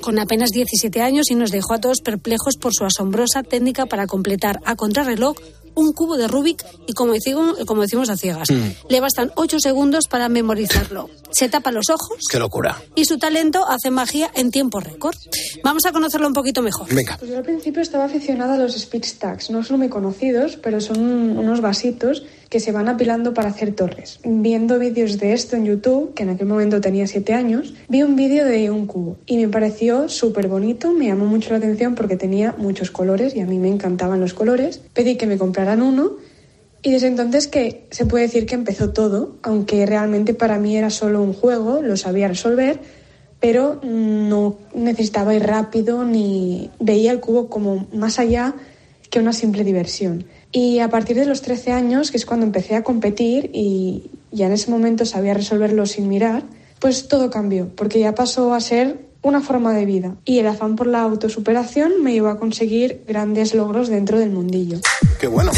[0.00, 4.06] con apenas 17 años y nos dejó a todos perplejos por su asombrosa técnica para
[4.06, 5.36] completar a contrarreloj
[5.74, 8.48] un cubo de Rubik y como decimos, como decimos a ciegas.
[8.88, 11.10] Le bastan 8 segundos para memorizarlo.
[11.30, 12.80] Se tapa los ojos Qué locura.
[12.94, 15.16] y su talento hace magia en tiempo récord.
[15.64, 16.86] Vamos a conocerlo un poquito mejor.
[16.94, 17.16] Venga.
[17.18, 19.50] Pues yo al principio estaba aficionada a los speed stacks.
[19.50, 20.98] No son muy conocidos, pero son
[21.36, 24.20] unos vasitos que se van apilando para hacer torres.
[24.22, 28.14] Viendo vídeos de esto en YouTube, que en aquel momento tenía 7 años, vi un
[28.14, 32.16] vídeo de un cubo y me pareció súper bonito, me llamó mucho la atención porque
[32.16, 34.80] tenía muchos colores y a mí me encantaban los colores.
[34.92, 36.16] Pedí que me compraran uno
[36.82, 40.90] y desde entonces que se puede decir que empezó todo, aunque realmente para mí era
[40.90, 42.80] solo un juego, lo sabía resolver,
[43.40, 48.54] pero no necesitaba ir rápido ni veía el cubo como más allá
[49.10, 50.26] que una simple diversión.
[50.52, 54.46] Y a partir de los 13 años, que es cuando empecé a competir y ya
[54.46, 56.42] en ese momento sabía resolverlo sin mirar,
[56.80, 60.16] pues todo cambió, porque ya pasó a ser una forma de vida.
[60.24, 64.78] Y el afán por la autosuperación me llevó a conseguir grandes logros dentro del mundillo.
[65.18, 65.50] Qué bueno.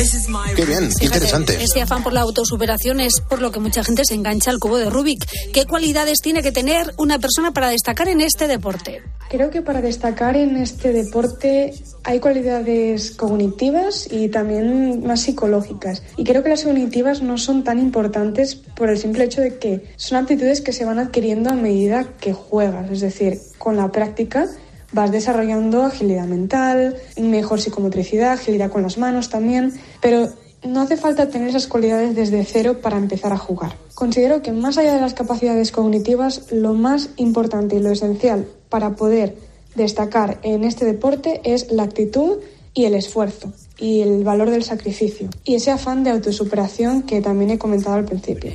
[0.55, 1.59] Qué bien, qué interesante.
[1.63, 4.79] Ese afán por la autosuperación es por lo que mucha gente se engancha al cubo
[4.79, 5.27] de Rubik.
[5.53, 9.03] ¿Qué cualidades tiene que tener una persona para destacar en este deporte?
[9.29, 16.05] Creo que para destacar en este deporte hay cualidades cognitivas y también más psicológicas.
[16.17, 19.93] Y creo que las cognitivas no son tan importantes por el simple hecho de que
[19.97, 22.89] son aptitudes que se van adquiriendo a medida que juegas.
[22.93, 24.47] Es decir, con la práctica
[24.93, 30.29] vas desarrollando agilidad mental, mejor psicomotricidad, agilidad con las manos también, pero
[30.65, 33.77] no hace falta tener esas cualidades desde cero para empezar a jugar.
[33.95, 38.97] Considero que más allá de las capacidades cognitivas, lo más importante y lo esencial para
[38.97, 39.37] poder
[39.75, 42.39] destacar en este deporte es la actitud
[42.75, 47.51] y el esfuerzo y el valor del sacrificio y ese afán de autosuperación que también
[47.51, 48.53] he comentado al principio.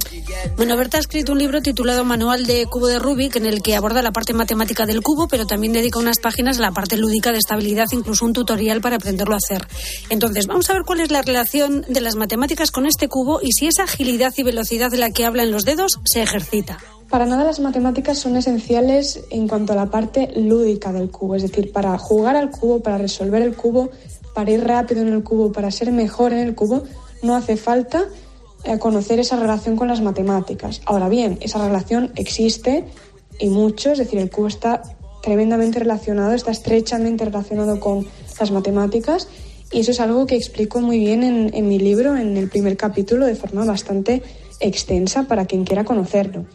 [0.58, 3.76] Bueno, Berta ha escrito un libro titulado Manual de Cubo de Rubik, en el que
[3.76, 7.32] aborda la parte matemática del cubo, pero también dedica unas páginas a la parte lúdica
[7.32, 9.68] de estabilidad, incluso un tutorial para aprenderlo a hacer.
[10.10, 13.52] Entonces, vamos a ver cuál es la relación de las matemáticas con este cubo y
[13.52, 16.80] si esa agilidad y velocidad de la que habla en los dedos se ejercita.
[17.10, 21.42] Para nada las matemáticas son esenciales en cuanto a la parte lúdica del cubo, es
[21.42, 23.92] decir, para jugar al cubo, para resolver el cubo,
[24.34, 26.84] para ir rápido en el cubo, para ser mejor en el cubo,
[27.22, 28.06] no hace falta
[28.64, 30.82] eh, conocer esa relación con las matemáticas.
[30.86, 32.86] Ahora bien, esa relación existe
[33.40, 34.84] y mucho, es decir, el cubo está
[35.22, 38.08] tremendamente relacionado, está estrechamente relacionado con
[38.40, 39.28] las matemáticas
[39.72, 42.78] y eso es algo que explico muy bien en, en mi libro, en el primer
[42.78, 44.22] capítulo, de forma bastante
[44.60, 46.46] extensa para quien quiera conocerlo.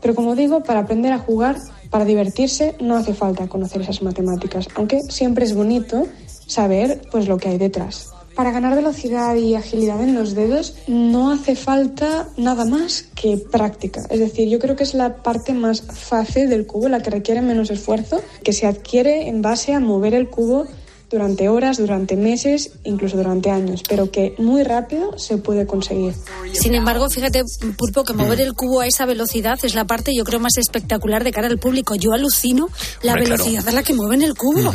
[0.00, 1.56] Pero como digo, para aprender a jugar,
[1.90, 6.06] para divertirse, no hace falta conocer esas matemáticas, aunque siempre es bonito
[6.46, 8.10] saber pues lo que hay detrás.
[8.34, 14.02] Para ganar velocidad y agilidad en los dedos no hace falta nada más que práctica.
[14.10, 17.40] Es decir, yo creo que es la parte más fácil del cubo, la que requiere
[17.40, 20.66] menos esfuerzo, que se adquiere en base a mover el cubo
[21.10, 26.14] durante horas, durante meses, incluso durante años, pero que muy rápido se puede conseguir.
[26.52, 27.42] Sin embargo, fíjate,
[27.76, 31.24] Pulpo, que mover el cubo a esa velocidad es la parte, yo creo, más espectacular
[31.24, 31.94] de cara al público.
[31.94, 32.68] Yo alucino
[33.02, 33.78] la Hombre, velocidad claro.
[33.78, 34.72] a la que mueven el cubo.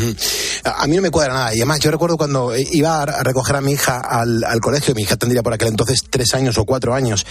[0.63, 1.53] A a mí no me cuadra nada.
[1.53, 5.03] Y además, yo recuerdo cuando iba a recoger a mi hija al, al colegio, mi
[5.03, 7.25] hija tendría por aquel entonces tres años o cuatro años,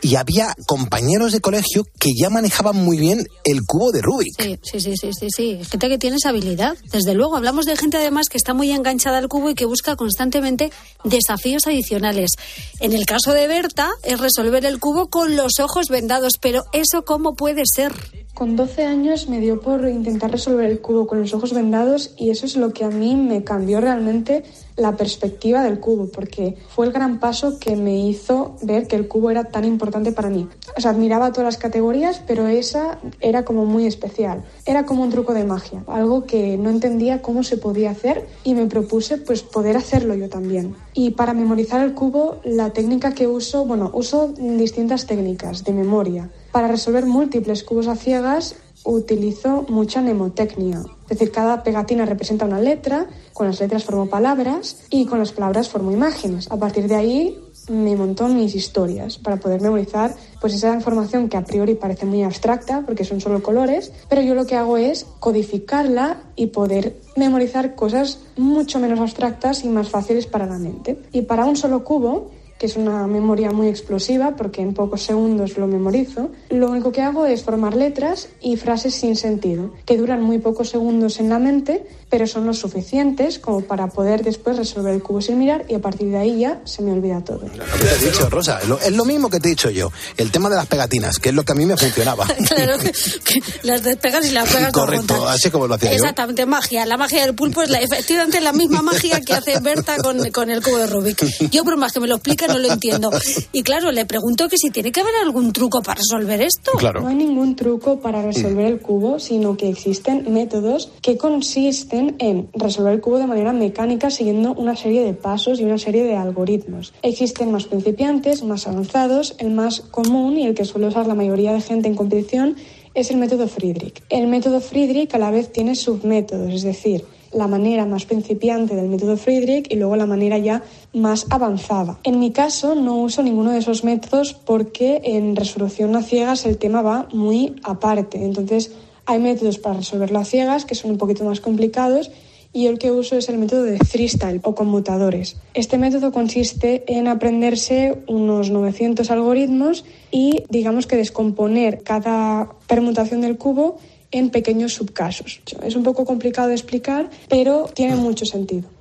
[0.00, 4.34] y había compañeros de colegio que ya manejaban muy bien el cubo de Rubik.
[4.38, 6.76] Sí, sí, sí, sí, sí, gente que tiene esa habilidad.
[6.92, 9.96] Desde luego, hablamos de gente además que está muy enganchada al cubo y que busca
[9.96, 10.70] constantemente
[11.02, 12.32] desafíos adicionales.
[12.78, 17.06] En el caso de Berta, es resolver el cubo con los ojos vendados, pero ¿eso
[17.06, 17.94] cómo puede ser?
[18.34, 22.30] Con 12 años me dio por intentar resolver el cubo con los ojos vendados y
[22.30, 24.42] eso es lo que a mí me cambió realmente
[24.76, 29.06] la perspectiva del cubo, porque fue el gran paso que me hizo ver que el
[29.06, 30.48] cubo era tan importante para mí.
[30.76, 34.42] O sea, admiraba todas las categorías, pero esa era como muy especial.
[34.66, 38.54] Era como un truco de magia, algo que no entendía cómo se podía hacer y
[38.54, 40.74] me propuse pues poder hacerlo yo también.
[40.92, 46.30] Y para memorizar el cubo, la técnica que uso, bueno, uso distintas técnicas de memoria.
[46.54, 50.84] Para resolver múltiples cubos a ciegas utilizo mucha mnemotecnia.
[51.02, 55.32] Es decir, cada pegatina representa una letra, con las letras formo palabras y con las
[55.32, 56.48] palabras formo imágenes.
[56.52, 61.36] A partir de ahí me montó mis historias para poder memorizar pues esa información que
[61.36, 65.06] a priori parece muy abstracta porque son solo colores, pero yo lo que hago es
[65.18, 71.00] codificarla y poder memorizar cosas mucho menos abstractas y más fáciles para la mente.
[71.10, 75.58] Y para un solo cubo que es una memoria muy explosiva porque en pocos segundos
[75.58, 80.22] lo memorizo, lo único que hago es formar letras y frases sin sentido, que duran
[80.22, 84.94] muy pocos segundos en la mente, pero son lo suficientes como para poder después resolver
[84.94, 87.40] el cubo sin mirar y a partir de ahí ya se me olvida todo.
[87.40, 89.90] Lo que te he dicho, Rosa, lo- es lo mismo que te he dicho yo.
[90.16, 92.26] El tema de las pegatinas, que es lo que a mí me funcionaba.
[92.54, 95.96] Claro, que, que las despegas y las pegas Correcto, así como lo hacía yo.
[95.96, 96.86] Exactamente, magia.
[96.86, 100.50] La magia del pulpo es la, efectivamente la misma magia que hace Berta con, con
[100.50, 101.24] el cubo de Rubik.
[101.50, 103.10] Yo, por más que me lo explique, no lo entiendo.
[103.52, 106.72] Y claro, le pregunto que si tiene que haber algún truco para resolver esto.
[107.00, 112.48] No hay ningún truco para resolver el cubo, sino que existen métodos que consisten en
[112.54, 116.16] resolver el cubo de manera mecánica siguiendo una serie de pasos y una serie de
[116.16, 116.92] algoritmos.
[117.02, 121.52] Existen más principiantes, más avanzados, el más común y el que suele usar la mayoría
[121.52, 122.56] de gente en competición
[122.94, 124.02] es el método Friedrich.
[124.08, 127.04] El método Friedrich a la vez tiene submétodos, es decir,
[127.34, 130.62] la manera más principiante del método Friedrich y luego la manera ya
[130.92, 131.98] más avanzada.
[132.04, 136.58] En mi caso no uso ninguno de esos métodos porque en resolución a ciegas el
[136.58, 138.24] tema va muy aparte.
[138.24, 138.72] Entonces
[139.06, 142.10] hay métodos para resolverlo a ciegas que son un poquito más complicados
[142.54, 145.36] y el que uso es el método de freestyle o conmutadores.
[145.54, 153.36] Este método consiste en aprenderse unos 900 algoritmos y digamos que descomponer cada permutación del
[153.36, 153.78] cubo
[154.14, 155.40] en pequeños subcasos.
[155.62, 158.73] Es un poco complicado de explicar, pero tiene mucho sentido.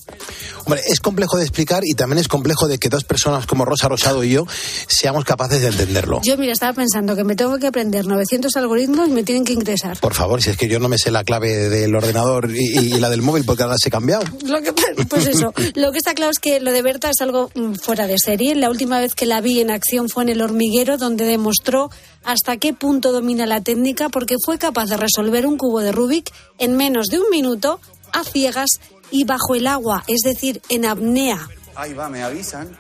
[0.66, 3.90] Hombre, es complejo de explicar y también es complejo de que dos personas como Rosa
[3.90, 4.46] Rosado y yo
[4.88, 6.22] seamos capaces de entenderlo.
[6.24, 9.54] Yo, mira, estaba pensando que me tengo que aprender 900 algoritmos y me tienen que
[9.54, 10.00] ingresar.
[10.00, 13.00] Por favor, si es que yo no me sé la clave del ordenador y, y
[13.00, 14.24] la del móvil porque ahora se ha cambiado.
[14.46, 14.74] Lo que,
[15.10, 18.08] pues eso, lo que está claro es que lo de Berta es algo mm, fuera
[18.08, 18.56] de serie.
[18.56, 21.90] La última vez que la vi en acción fue en el hormiguero, donde demostró
[22.24, 26.32] hasta qué punto domina la técnica, porque fue capaz de resolver un cubo de Rubik
[26.60, 27.80] en menos de un minuto,
[28.12, 28.70] a ciegas
[29.14, 31.48] y bajo el agua, es decir, en apnea.
[31.76, 32.76] Ahí va, me avisan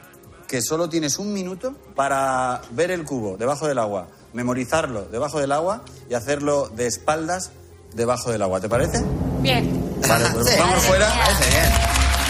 [0.48, 5.52] que solo tienes un minuto para ver el cubo debajo del agua, memorizarlo debajo del
[5.52, 7.52] agua y hacerlo de espaldas
[7.94, 8.60] debajo del agua.
[8.60, 9.04] ¿Te parece?
[9.42, 9.96] Bien.
[10.08, 11.14] Vale, pues vamos fuera.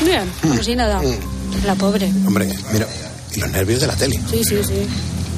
[0.04, 1.02] Bien, como si nada.
[1.66, 2.12] La pobre.
[2.28, 2.86] Hombre, mira,
[3.34, 4.20] y los nervios de la tele.
[4.30, 4.86] Sí, sí, sí.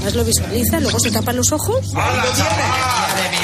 [0.04, 1.86] Más lo visualiza, luego se tapa los ojos.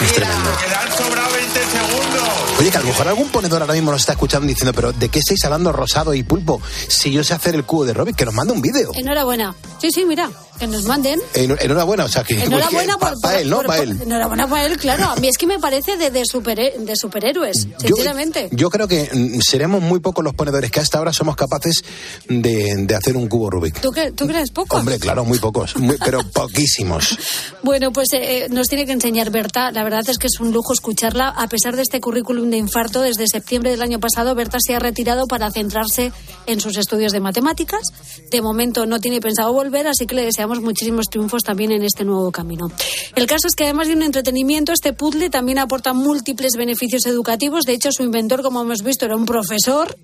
[0.03, 0.49] Es tremendo.
[0.97, 2.29] sobrado 20 segundos.
[2.59, 5.09] Oye, que a lo mejor algún ponedor ahora mismo nos está escuchando diciendo, pero ¿de
[5.09, 6.61] qué estáis hablando Rosado y Pulpo?
[6.87, 8.91] Si yo sé hacer el cubo de Rubik, que nos mande un vídeo.
[8.93, 9.55] Enhorabuena.
[9.79, 10.29] Sí, sí, mira,
[10.61, 11.19] que nos manden.
[11.33, 12.39] En- enhorabuena, o sea que...
[12.43, 13.57] Enhorabuena por, para él, ¿no?
[13.57, 13.99] por- Para él.
[13.99, 15.05] Enhorabuena para él, claro.
[15.09, 18.47] A mí es que me parece de, de, superhe- de superhéroes, sinceramente.
[18.51, 21.83] Yo creo que mm, seremos muy pocos los ponedores que hasta ahora somos capaces
[22.29, 23.81] de, de hacer un cubo Rubik.
[23.81, 24.77] ¿Tú, qué- ¿Tú crees poco?
[24.77, 27.17] Hombre, claro, muy pocos, muy- pero poquísimos.
[27.63, 29.71] Bueno, pues eh, eh, nos tiene que enseñar Berta.
[29.71, 31.29] La verdad es que es un lujo escucharla.
[31.29, 34.79] A pesar de este currículum de infarto, desde septiembre del año pasado, Berta se ha
[34.79, 36.11] retirado para centrarse
[36.45, 37.81] en sus estudios de matemáticas.
[38.29, 42.03] De momento no tiene pensado volver, así que le deseamos muchísimos triunfos también en este
[42.03, 42.71] nuevo camino.
[43.15, 47.63] El caso es que además de un entretenimiento, este puzzle también aporta múltiples beneficios educativos.
[47.63, 49.97] De hecho, su inventor, como hemos visto, era un profesor.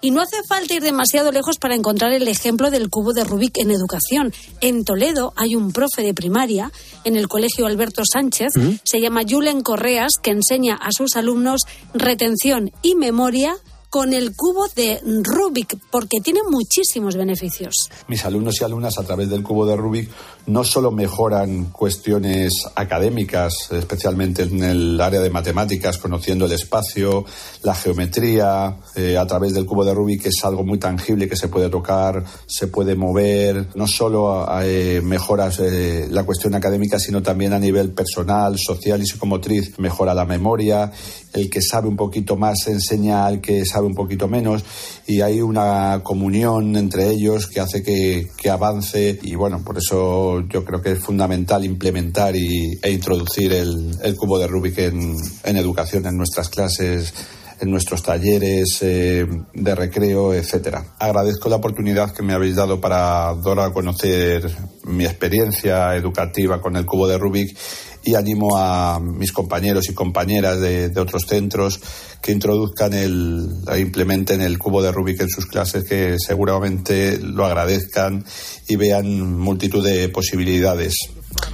[0.00, 3.58] Y no hace falta ir demasiado lejos para encontrar el ejemplo del cubo de Rubik
[3.58, 4.32] en educación.
[4.60, 6.70] En Toledo hay un profe de primaria
[7.04, 8.74] en el colegio Alberto Sánchez, ¿Mm?
[8.84, 11.62] se llama Julen Correas, que enseña a sus alumnos
[11.94, 13.56] retención y memoria
[13.94, 17.88] con el cubo de Rubik, porque tiene muchísimos beneficios.
[18.08, 20.10] Mis alumnos y alumnas a través del cubo de Rubik
[20.46, 27.24] no solo mejoran cuestiones académicas, especialmente en el área de matemáticas, conociendo el espacio,
[27.62, 31.48] la geometría, eh, a través del cubo de Rubik es algo muy tangible que se
[31.48, 37.52] puede tocar, se puede mover, no solo eh, mejoras eh, la cuestión académica, sino también
[37.52, 40.92] a nivel personal, social y psicomotriz, mejora la memoria,
[41.32, 44.64] el que sabe un poquito más enseña al que sabe un poquito menos
[45.06, 50.40] y hay una comunión entre ellos que hace que, que avance y bueno, por eso
[50.48, 55.16] yo creo que es fundamental implementar y, e introducir el, el cubo de Rubik en,
[55.44, 57.12] en educación en nuestras clases
[57.60, 60.84] en nuestros talleres eh, de recreo, etcétera.
[60.98, 64.50] Agradezco la oportunidad que me habéis dado para dar a conocer
[64.84, 67.56] mi experiencia educativa con el cubo de Rubik
[68.04, 71.80] y animo a mis compañeros y compañeras de, otros centros
[72.20, 73.48] que introduzcan el,
[73.78, 78.24] implementen el cubo de Rubik en sus clases, que seguramente lo agradezcan
[78.68, 80.94] y vean multitud de posibilidades.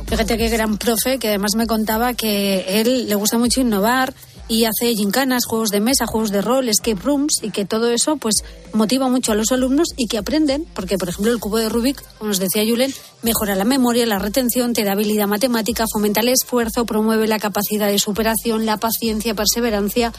[0.06, 4.12] Fíjate qué gran profe, que además me contaba que él le gusta mucho innovar
[4.50, 8.16] y hace gincanas, juegos de mesa, juegos de rol, escape rooms y que todo eso
[8.16, 8.42] pues
[8.72, 12.02] motiva mucho a los alumnos y que aprenden, porque por ejemplo el cubo de Rubik,
[12.18, 12.92] como nos decía Julen,
[13.22, 17.86] mejora la memoria, la retención, te da habilidad matemática, fomenta el esfuerzo, promueve la capacidad
[17.86, 20.12] de superación, la paciencia, perseverancia.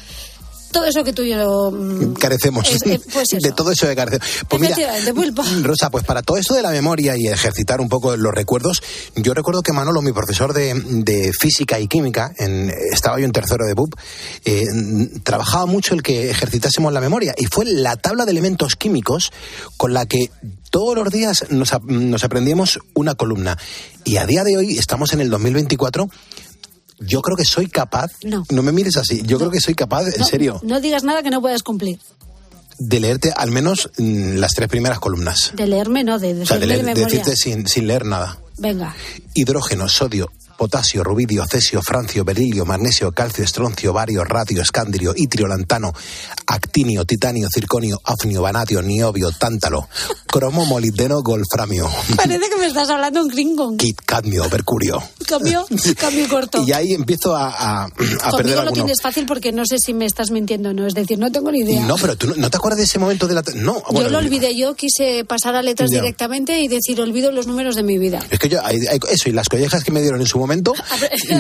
[0.72, 3.96] Todo eso que tú y yo mm, Carecemos Es- eh, pues de todo eso de
[3.96, 4.26] carecemos.
[4.50, 4.76] Pues mira.
[5.64, 8.82] Rosa, pues para todo eso de la memoria y ejercitar un poco los recuerdos,
[9.16, 13.32] yo recuerdo que Manolo, mi profesor de, de física y química, en, estaba yo en
[13.32, 13.94] tercero de BUP,
[14.46, 14.64] eh,
[15.24, 19.32] trabajaba mucho el que ejercitásemos la memoria y fue la tabla de elementos químicos
[19.78, 20.30] con la que
[20.70, 23.58] todos los días nos, nos aprendíamos una columna.
[24.06, 26.10] Y a día de hoy, estamos en el 2024,
[27.02, 28.44] yo creo que soy capaz, No.
[28.50, 31.30] me mires así, yo creo que soy capaz, en No, serio, No digas nada que
[31.30, 32.00] no puedas cumplir.
[32.80, 35.52] de leerte al menos mm, las tres primeras columnas.
[35.56, 38.40] De leerme, no, de O sea, de, leer- de decirte sin, sin leer nada.
[38.58, 38.96] Venga.
[39.34, 40.32] Hidrógeno, sodio,
[40.66, 45.92] potasio, rubidio, cesio, francio, berilio, magnesio, calcio, estroncio, bario, radio, escandrio, itrio, lantano,
[46.46, 49.88] actinio, titanio, circonio, afnio, vanadio, niobio, tántalo,
[50.28, 53.76] cromo, molibdeno, golframio, Parece que me estás hablando en gringo.
[53.76, 55.02] kit, cadmio, mercurio.
[55.28, 55.66] Cambio,
[55.98, 56.64] cambio corto.
[56.68, 58.74] Y ahí empiezo a, a- a perder Conmigo lo alguno.
[58.74, 60.86] tienes fácil porque no sé si me estás mintiendo o no.
[60.86, 61.86] Es decir, no tengo ni idea.
[61.88, 63.42] No, pero tú no, ¿no te acuerdas de ese momento de la...
[63.56, 66.02] No, yo bueno, lo olvidé, yo quise pasar a letras Ya.
[66.02, 68.20] directamente y decir, olvido los números de mi vida.
[68.30, 70.51] Es que yo, hay- hay- eso, y las collejas que me dieron en su momento,
[70.58, 70.74] no,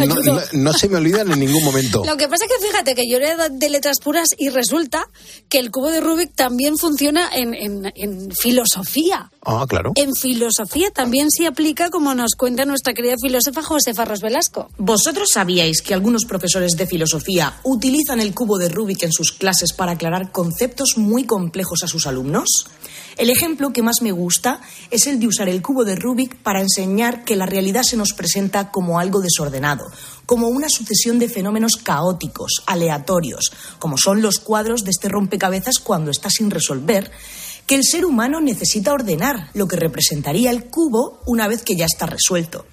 [0.01, 0.33] Ayudó.
[0.35, 2.03] no- no se me olvidan en ningún momento.
[2.05, 5.07] Lo que pasa es que fíjate que yo era de letras puras y resulta
[5.49, 9.31] que el cubo de Rubik también funciona en, en- en filosofía.
[9.43, 9.91] Ah, claro.
[9.95, 14.69] En filosofía también se aplica, como nos cuenta nuestra querida filósofa Josefa Ros Velasco.
[14.77, 19.73] ¿Vosotros sabíais que algunos profesores de filosofía utilizan el cubo de Rubik en sus clases
[19.73, 22.67] para aclarar conceptos muy complejos a sus alumnos?
[23.21, 26.59] El ejemplo que más me gusta es el de usar el cubo de Rubik para
[26.59, 29.85] enseñar que la realidad se nos presenta como algo desordenado,
[30.25, 36.09] como una sucesión de fenómenos caóticos, aleatorios, como son los cuadros de este rompecabezas cuando
[36.09, 37.11] está sin resolver,
[37.67, 41.85] que el ser humano necesita ordenar, lo que representaría el cubo una vez que ya
[41.85, 42.65] está resuelto.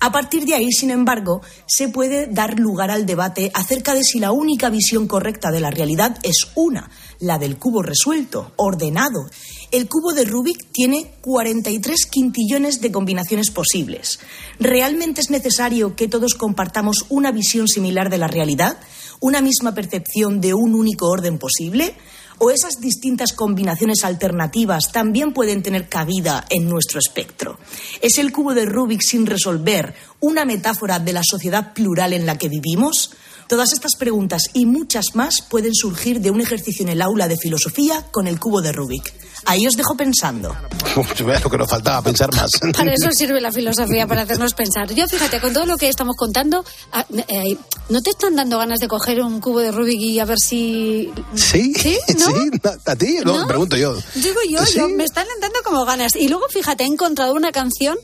[0.00, 4.18] A partir de ahí, sin embargo, se puede dar lugar al debate acerca de si
[4.18, 6.90] la única visión correcta de la realidad es una,
[7.20, 9.26] la del cubo resuelto, ordenado.
[9.70, 14.20] El cubo de Rubik tiene 43 quintillones de combinaciones posibles.
[14.60, 18.78] ¿Realmente es necesario que todos compartamos una visión similar de la realidad?
[19.20, 21.94] ¿Una misma percepción de un único orden posible?
[22.38, 27.58] ¿O esas distintas combinaciones alternativas también pueden tener cabida en nuestro espectro?
[28.02, 32.36] ¿Es el cubo de Rubik sin resolver una metáfora de la sociedad plural en la
[32.36, 33.12] que vivimos?
[33.48, 37.36] Todas estas preguntas y muchas más pueden surgir de un ejercicio en el aula de
[37.36, 39.12] filosofía con el cubo de Rubik.
[39.46, 40.56] Ahí os dejo pensando.
[40.94, 42.50] Lo que nos faltaba pensar más.
[42.76, 44.92] Para eso sirve la filosofía, para hacernos pensar.
[44.94, 47.56] Yo, fíjate, con todo lo que estamos contando, ah, eh,
[47.88, 51.10] ¿no te están dando ganas de coger un cubo de Rubik y a ver si...
[51.34, 51.74] ¿Sí?
[51.74, 51.98] ¿Sí?
[52.18, 52.26] ¿No?
[52.26, 52.50] ¿Sí?
[52.86, 53.18] ¿A ti?
[53.24, 53.46] No, ¿No?
[53.46, 53.94] pregunto yo.
[54.14, 54.78] Digo yo, ¿Sí?
[54.78, 56.16] yo, me están dando como ganas.
[56.16, 57.98] Y luego, fíjate, he encontrado una canción,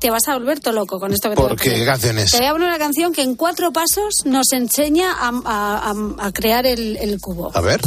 [0.00, 1.70] te vas a volver todo loco con esto que te voy a ¿Por qué?
[1.70, 1.80] poner.
[1.84, 2.30] ¿Qué canción es?
[2.30, 6.26] Te voy a poner una canción que en cuatro pasos nos enseña a, a- a-
[6.26, 7.50] a crear el, el cubo.
[7.54, 7.80] A ver.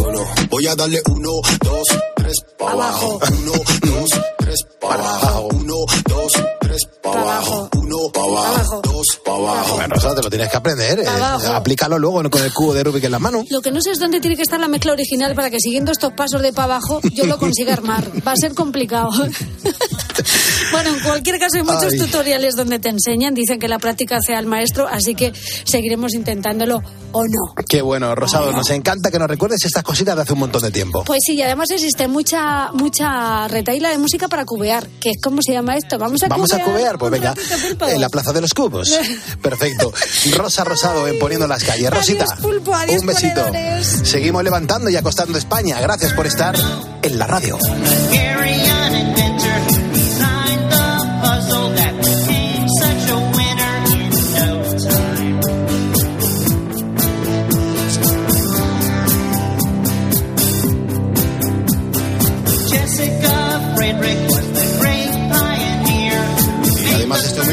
[0.49, 1.29] Voy a darle uno,
[1.63, 3.19] dos, tres, para abajo.
[3.39, 3.51] Uno,
[3.81, 4.09] dos,
[4.51, 5.47] tres, para abajo.
[5.53, 5.75] Uno,
[6.07, 7.69] dos, tres, para abajo.
[7.77, 8.81] Uno, para abajo.
[8.83, 9.75] Dos, para abajo.
[9.75, 10.99] Bueno, Rosa, te lo tienes que aprender.
[10.99, 11.05] eh.
[11.53, 13.43] Aplícalo luego con el cubo de Rubik en la mano.
[13.49, 15.91] Lo que no sé es dónde tiene que estar la mezcla original para que siguiendo
[15.91, 18.09] estos pasos de para abajo yo lo consiga armar.
[18.27, 19.09] Va a ser complicado.
[20.71, 21.99] bueno, en cualquier caso hay muchos Ay.
[21.99, 25.33] tutoriales donde te enseñan, dicen que la práctica hace al maestro, así que
[25.65, 26.81] seguiremos intentándolo
[27.13, 27.55] o no.
[27.67, 28.51] Qué bueno, Rosado.
[28.51, 31.03] Nos encanta que nos recuerdes estas cositas de hace un montón de tiempo.
[31.05, 35.41] Pues sí, y además existe mucha mucha retaila de música para cubear, que es como
[35.41, 35.97] se llama esto.
[35.97, 36.97] Vamos a Vamos a cubear.
[36.97, 38.91] pues venga, ratito, en la Plaza de los Cubos.
[39.41, 39.93] Perfecto.
[40.35, 41.89] Rosa Rosado en Poniendo las calles.
[41.89, 43.43] Rosita, pulpo, adiós, un besito.
[43.45, 44.01] ponedores.
[44.03, 45.79] Seguimos levantando y acostando España.
[45.81, 46.55] Gracias por estar
[47.01, 47.57] en la radio.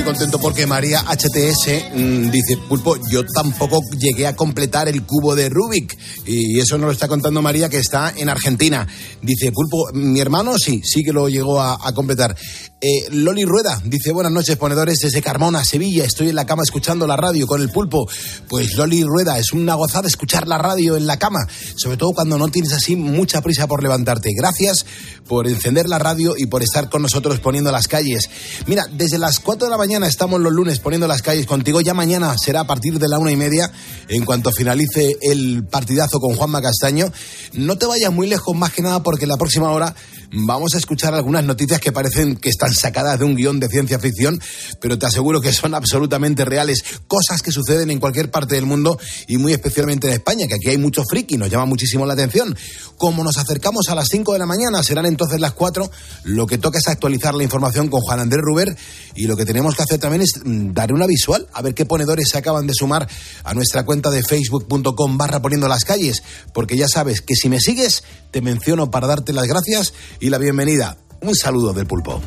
[0.09, 5.51] Contento porque María HTS mm, dice, Pulpo, yo tampoco llegué a completar el cubo de
[5.51, 5.99] Rubik.
[6.25, 8.89] Y eso nos lo está contando María, que está en Argentina.
[9.21, 12.35] Dice, Pulpo, mi hermano sí, sí que lo llegó a completar.
[12.81, 16.05] Eh, Loli Rueda dice, buenas noches, ponedores desde Carmona, Sevilla.
[16.05, 18.09] Estoy en la cama escuchando la radio con el pulpo.
[18.49, 21.41] Pues Loli Rueda, es una gozada escuchar la radio en la cama,
[21.75, 24.31] sobre todo cuando no tienes así mucha prisa por levantarte.
[24.33, 24.87] Gracias
[25.27, 28.31] por encender la radio y por estar con nosotros poniendo las calles.
[28.69, 31.81] Mira, desde las 4 de la mañana estamos los lunes poniendo las calles contigo.
[31.81, 33.73] Ya mañana será a partir de la una y media,
[34.07, 37.13] en cuanto finalice el partidazo con Juanma Castaño.
[37.55, 39.97] No te vayas muy lejos, más que nada, porque la próxima hora
[40.31, 43.99] vamos a escuchar algunas noticias que parecen que están sacadas de un guion de ciencia
[43.99, 44.41] ficción,
[44.81, 46.83] pero te aseguro que son absolutamente reales.
[47.07, 50.69] Cosas que suceden en cualquier parte del mundo y muy especialmente en España, que aquí
[50.69, 52.57] hay mucho friki, nos llama muchísimo la atención.
[52.97, 55.91] Como nos acercamos a las 5 de la mañana, serán entonces las 4,
[56.25, 58.77] lo que toca es actualizar la información con Juan Andrés Ruber
[59.15, 61.87] y lo que tenemos que hacer también es mm, dar una visual, a ver qué
[61.87, 63.09] ponedores se acaban de sumar
[63.45, 66.23] a nuestra cuenta de facebook.com barra poniendo las calles,
[66.53, 70.39] porque ya sabes que si me sigues, te menciono para darte las gracias y la
[70.39, 70.97] bienvenida.
[71.21, 72.21] Un saludo del pulpo.